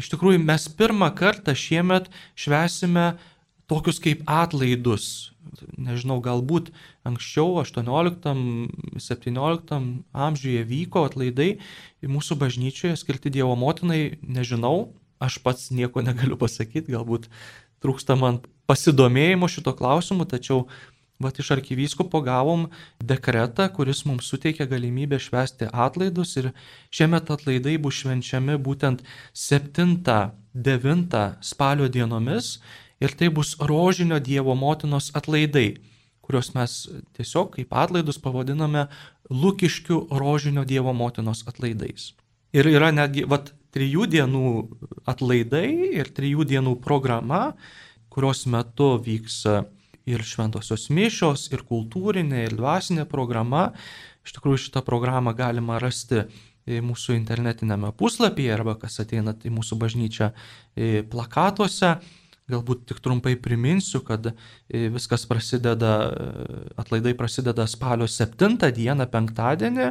iš 0.00 0.06
tikrųjų, 0.12 0.38
mes 0.42 0.62
pirmą 0.78 1.08
kartą 1.14 1.54
šiemet 1.58 2.04
švesime 2.38 3.06
tokius 3.70 3.98
kaip 4.02 4.18
atlaidus. 4.28 5.30
Nežinau, 5.78 6.18
galbūt 6.24 6.70
anksčiau, 7.06 7.48
18-17 7.62 9.78
amžiuje 10.26 10.62
vyko 10.68 11.04
atlaidai 11.08 11.50
mūsų 12.02 12.37
bažnyčioje 12.40 12.96
skirti 13.00 13.28
Dievo 13.34 13.54
motinai, 13.58 14.02
nežinau, 14.24 14.76
aš 15.22 15.34
pats 15.44 15.70
nieko 15.70 16.02
negaliu 16.04 16.37
pasakyti, 16.40 16.92
galbūt 16.96 17.22
trūksta 17.84 18.12
man 18.18 18.34
pasidomėjimo 18.68 19.46
šito 19.52 19.72
klausimu, 19.76 20.24
tačiau 20.28 20.66
Vat 21.24 21.38
iš 21.40 21.50
arkivyskupo 21.56 22.20
gavom 22.24 22.66
dekretą, 23.00 23.68
kuris 23.72 24.04
mums 24.08 24.28
suteikia 24.30 24.66
galimybę 24.70 25.18
švęsti 25.22 25.70
atlaidus 25.72 26.37
ir 26.40 26.50
šiemet 26.94 27.30
atlaidai 27.32 27.78
bus 27.80 28.02
švenčiami 28.02 28.58
būtent 28.68 29.04
7-9 29.32 31.24
spalio 31.40 31.88
dienomis 31.88 32.58
ir 33.00 33.16
tai 33.18 33.28
bus 33.32 33.56
rožinio 33.60 34.20
Dievo 34.20 34.54
motinos 34.54 35.10
atlaidai, 35.16 35.80
kuriuos 36.24 36.52
mes 36.54 36.76
tiesiog 37.16 37.56
kaip 37.56 37.72
atlaidus 37.72 38.20
pavadiname 38.20 38.87
Lukiškių 39.30 40.06
rožinio 40.12 40.64
Dievo 40.68 40.92
motinos 40.92 41.44
atlaidais. 41.48 42.12
Ir 42.54 42.68
yra 42.70 42.92
netgi, 42.94 43.24
vat, 43.26 43.50
trijų 43.74 44.06
dienų 44.12 44.50
atlaidai 45.10 45.68
ir 45.98 46.10
trijų 46.14 46.46
dienų 46.52 46.76
programa, 46.84 47.54
kurios 48.14 48.44
metu 48.46 48.94
vyks 49.02 49.40
ir 50.08 50.24
šventosios 50.24 50.88
mišios, 50.92 51.46
ir 51.52 51.64
kultūrinė, 51.68 52.44
ir 52.48 52.56
dvasinė 52.58 53.06
programa. 53.08 53.70
Iš 54.24 54.36
tikrųjų 54.36 54.66
šitą 54.66 54.84
programą 54.84 55.34
galima 55.36 55.78
rasti 55.82 56.24
mūsų 56.64 57.16
internetinėme 57.18 57.92
puslapyje 57.96 58.52
arba 58.54 58.76
kas 58.80 59.00
ateinat 59.02 59.44
į 59.44 59.52
mūsų 59.52 59.78
bažnyčią 59.80 60.30
plakatuose. 61.12 61.96
Galbūt 62.52 62.82
tik 62.90 62.98
trumpai 63.00 63.38
priminsiu, 63.40 64.02
kad 64.04 64.26
viskas 64.68 65.24
prasideda, 65.24 65.94
atlaidai 66.76 67.14
prasideda 67.16 67.64
spalio 67.64 68.04
7 68.04 68.58
dieną, 68.60 69.06
penktadienį, 69.08 69.86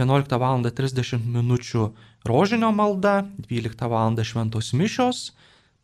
11 0.00 0.38
val. 0.40 0.64
30 0.64 1.20
min. 1.28 1.58
rožinio 2.24 2.72
malda, 2.72 3.26
12 3.48 3.88
val. 3.92 4.16
šventos 4.24 4.72
mišios, 4.72 5.34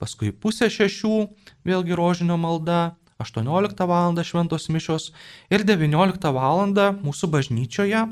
paskui 0.00 0.32
pusė 0.32 0.70
šešių 0.72 1.28
vėlgi 1.68 1.96
rožinio 1.96 2.40
malda, 2.40 2.96
18 3.20 3.86
val. 3.86 4.16
šventos 4.24 4.68
mišios 4.68 5.10
ir 5.50 5.64
19 5.64 6.32
val. 6.34 6.66
mūsų 7.04 7.30
bažnyčioje 7.36 8.06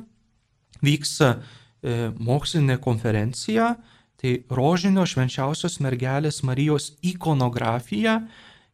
vyks 0.84 1.14
e, 1.24 1.32
mokslinė 2.18 2.78
konferencija 2.78 3.76
Tai 4.18 4.32
rožinio 4.50 5.04
švenčiausios 5.06 5.78
mergelės 5.84 6.40
Marijos 6.42 6.90
ikonografija 7.06 8.16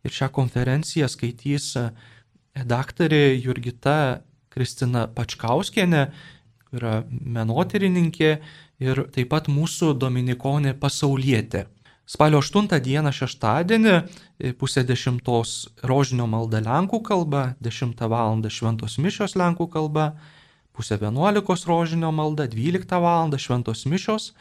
ir 0.04 0.14
šią 0.16 0.30
konferenciją 0.32 1.08
skaitys 1.12 1.66
e, 1.76 1.82
daktarė 2.64 3.36
Jurgita 3.36 4.22
Kristina 4.54 5.04
Pačkauskienė, 5.12 6.06
yra 6.72 6.94
menotyrininkė 7.10 8.30
ir 8.86 9.02
taip 9.12 9.30
pat 9.34 9.50
mūsų 9.52 9.92
dominikonė 10.00 10.72
pasaulietė. 10.80 11.66
Spalio 12.04 12.42
8 12.44 12.68
dieną 12.84 13.08
šeštadienį 13.16 13.92
e, 13.96 14.50
pusė 14.60 14.82
dešimtos 14.84 15.52
rožinio 15.88 16.26
malda 16.28 16.60
Lenkų 16.60 17.00
kalba, 17.00 17.54
10 17.64 18.02
val. 18.12 18.42
šventos 18.52 18.98
mišios 19.00 19.32
Lenkų 19.40 19.70
kalba, 19.72 20.10
pusė 20.76 20.98
11 21.00 21.64
rožinio 21.64 22.10
malda, 22.12 22.44
12 22.44 23.00
val. 23.00 23.32
šventos 23.40 23.86
mišios, 23.88 24.34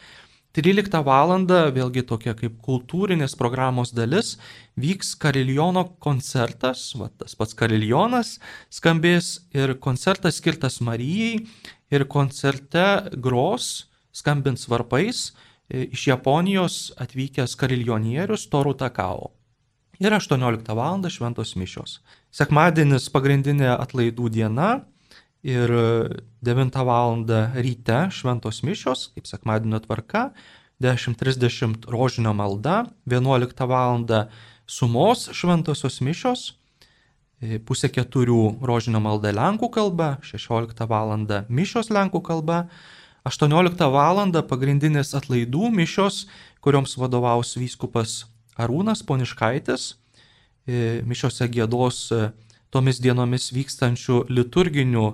13 0.59 0.99
val. 1.07 1.31
vėlgi 1.47 2.03
tokia 2.03 2.33
kaip 2.35 2.59
kultūrinės 2.67 3.37
programos 3.39 3.95
dalis 3.95 4.35
vyks 4.75 5.15
kariljono 5.15 5.85
koncertas, 6.03 6.91
va, 6.99 7.07
tas 7.15 7.31
pats 7.33 7.55
kariljonas 7.55 8.41
skambės 8.69 9.47
ir 9.55 9.77
koncertas 9.79 10.43
skirtas 10.43 10.81
Marijai 10.83 11.47
ir 11.95 12.03
koncerte 12.11 13.07
gros 13.15 13.87
skambins 14.11 14.67
varpais 14.67 15.31
iš 15.69 16.07
Japonijos 16.07 16.91
atvykęs 16.97 17.55
kariljonierius 17.55 18.49
Toru 18.49 18.73
Takao. 18.73 19.31
Ir 19.99 20.11
18 20.13 20.73
val. 20.75 21.09
šventos 21.09 21.55
mišios. 21.55 22.01
Sekmadienis 22.33 23.09
pagrindinė 23.13 23.69
atlaidų 23.77 24.29
diena 24.29 24.85
ir 25.43 25.69
9 26.41 26.83
val. 26.83 27.23
ryte 27.55 28.09
šventos 28.11 28.63
mišios, 28.63 29.11
kaip 29.13 29.27
sekmadienio 29.27 29.79
tvarka, 29.79 30.31
10.30 30.81 31.87
rožinio 31.87 32.33
malda, 32.33 32.85
11 33.05 33.67
val. 33.67 34.03
sumos 34.65 35.29
šventosios 35.31 36.01
mišios, 36.01 36.53
e, 37.41 37.59
pusė 37.59 37.89
keturių 37.91 38.63
rožinio 38.63 38.99
malda 38.99 39.31
Lenkų 39.31 39.69
kalba, 39.69 40.17
16 40.23 40.87
val. 40.87 41.15
mišios 41.49 41.89
Lenkų 41.89 42.21
kalba, 42.21 42.69
18 43.23 43.79
val. 43.87 44.19
pagrindinės 44.43 45.13
atlaidų 45.15 45.69
mišios, 45.71 46.25
kurioms 46.59 46.97
vadovaus 46.99 47.55
vyskupas 47.55 48.25
Arūnas 48.59 49.03
Poniškaitis. 49.07 49.95
E, 50.67 50.99
mišiose 51.07 51.47
gėdos 51.47 52.11
e, 52.11 52.31
tomis 52.71 52.99
dienomis 52.99 53.49
vykstančių 53.55 54.25
liturginių 54.27 55.05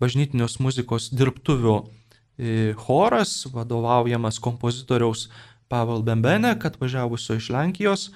bažnytinios 0.00 0.58
muzikos 0.64 1.10
dirbtuvių 1.12 1.76
e, 1.76 2.72
choras, 2.80 3.44
vadovaujamas 3.52 4.40
kompozitoriaus 4.40 5.28
Pavel 5.68 6.00
Bembene, 6.02 6.54
kad 6.56 6.80
važiavusio 6.80 7.36
iš 7.36 7.50
Lenkijos. 7.52 8.08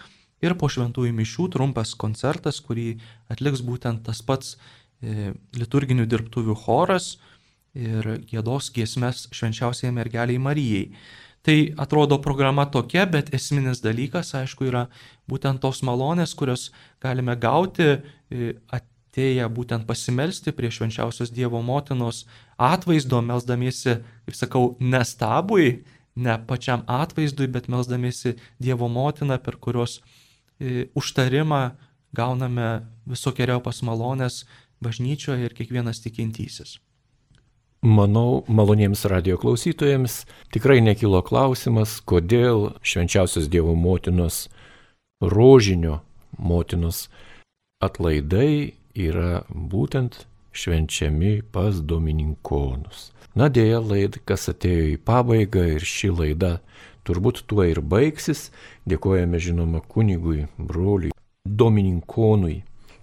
Ir 0.42 0.56
po 0.56 0.70
šventųjų 0.72 1.12
mišių 1.12 1.50
trumpas 1.52 1.92
koncertas, 1.94 2.60
kurį 2.64 2.96
atliks 3.30 3.60
būtent 3.62 4.02
tas 4.08 4.24
pats 4.24 4.56
liturginių 5.02 6.06
dirbtuvių 6.06 6.54
choras 6.64 7.16
ir 7.74 8.08
gėdos 8.28 8.70
giesmes 8.74 9.26
švenčiausiai 9.32 9.92
mergeliai 9.94 10.40
Marijai. 10.40 10.86
Tai 11.42 11.56
atrodo 11.82 12.20
programa 12.22 12.68
tokia, 12.70 13.02
bet 13.10 13.32
esminis 13.34 13.80
dalykas, 13.82 14.30
aišku, 14.38 14.68
yra 14.70 14.84
būtent 15.30 15.58
tos 15.64 15.80
malonės, 15.82 16.36
kurios 16.38 16.68
galime 17.02 17.34
gauti 17.34 17.88
e, 17.88 18.52
atėję 18.70 19.48
būtent 19.50 19.88
pasimelsti 19.88 20.54
prie 20.54 20.70
švenčiausios 20.70 21.32
Dievo 21.34 21.58
motinos 21.66 22.28
atvaizdo, 22.62 23.18
melzdamiesi, 23.26 23.98
kaip 24.28 24.38
sakau, 24.38 24.68
nestabui, 24.78 25.82
ne 26.14 26.38
pačiam 26.46 26.86
atvaizdui, 26.86 27.50
bet 27.50 27.66
melzdamiesi 27.66 28.36
Dievo 28.62 28.86
motiną, 28.86 29.40
per 29.42 29.58
kurios 29.58 29.98
e, 29.98 30.86
užtarimą 30.94 31.72
gauname 32.14 32.84
visokiojo 33.10 33.58
pas 33.66 33.82
malonės 33.82 34.44
bažnyčioje 34.82 35.50
ir 35.50 35.58
kiekvienas 35.58 36.04
tikintysis. 36.06 36.78
Manau, 37.82 38.44
maloniems 38.46 39.04
radio 39.04 39.36
klausytojams 39.36 40.20
tikrai 40.54 40.76
nekilo 40.78 41.18
klausimas, 41.26 41.96
kodėl 42.06 42.76
švenčiausios 42.86 43.48
Dievo 43.50 43.74
motinos 43.74 44.44
rožinio 45.18 45.96
motinos 46.38 47.08
atlaidai 47.82 48.78
yra 48.94 49.42
būtent 49.50 50.20
švenčiami 50.54 51.42
pas 51.50 51.82
domininkonus. 51.82 53.10
Na 53.34 53.50
dėja, 53.50 53.82
laikas 53.82 54.46
atėjo 54.54 54.86
į 54.92 54.96
pabaigą 55.02 55.66
ir 55.74 55.82
ši 55.82 56.14
laida 56.14 56.52
turbūt 57.02 57.42
tuo 57.50 57.66
ir 57.66 57.82
baigsis. 57.82 58.52
Dėkojame 58.86 59.42
žinoma 59.42 59.82
kunigui, 59.82 60.46
broliui, 60.54 61.10
domininkonui 61.42 62.60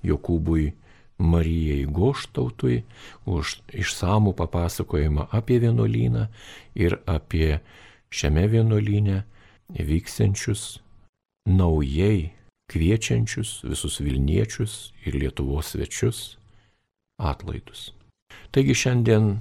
Jokūbui 0.08 0.72
Marijai 1.20 1.84
Goštautui 1.86 2.84
už 3.28 3.60
išsamų 3.76 4.34
papasakojimą 4.40 5.28
apie 5.36 5.60
vienuolyną 5.60 6.28
ir 6.80 7.00
apie 7.06 7.60
šiame 8.10 8.48
vienuolyne 8.48 9.24
vyksiančius 9.70 10.80
naujai 11.50 12.32
kviečiančius 12.70 13.64
visus 13.66 14.00
Vilniečius 14.00 14.92
ir 15.06 15.18
Lietuvos 15.20 15.74
svečius 15.74 16.38
atlaidus. 17.20 17.92
Taigi 18.52 18.74
šiandien 18.74 19.40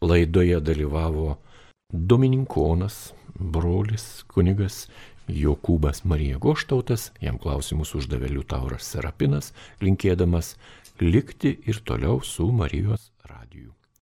laidoje 0.00 0.60
dalyvavo 0.60 1.36
Domininkonas, 1.92 3.12
brolis, 3.34 4.24
kunigas 4.26 4.88
Jokūbas 5.28 6.02
Marija 6.04 6.38
Goštautas, 6.38 7.10
jam 7.20 7.38
klausimus 7.40 7.94
uždavė 7.96 8.28
Liutauras 8.34 8.90
Serapinas, 8.92 9.52
linkėdamas 9.80 10.54
likti 11.00 11.60
ir 11.66 11.80
toliau 11.84 12.20
su 12.22 12.52
Marijos 12.52 13.12
radiju. 13.24 13.73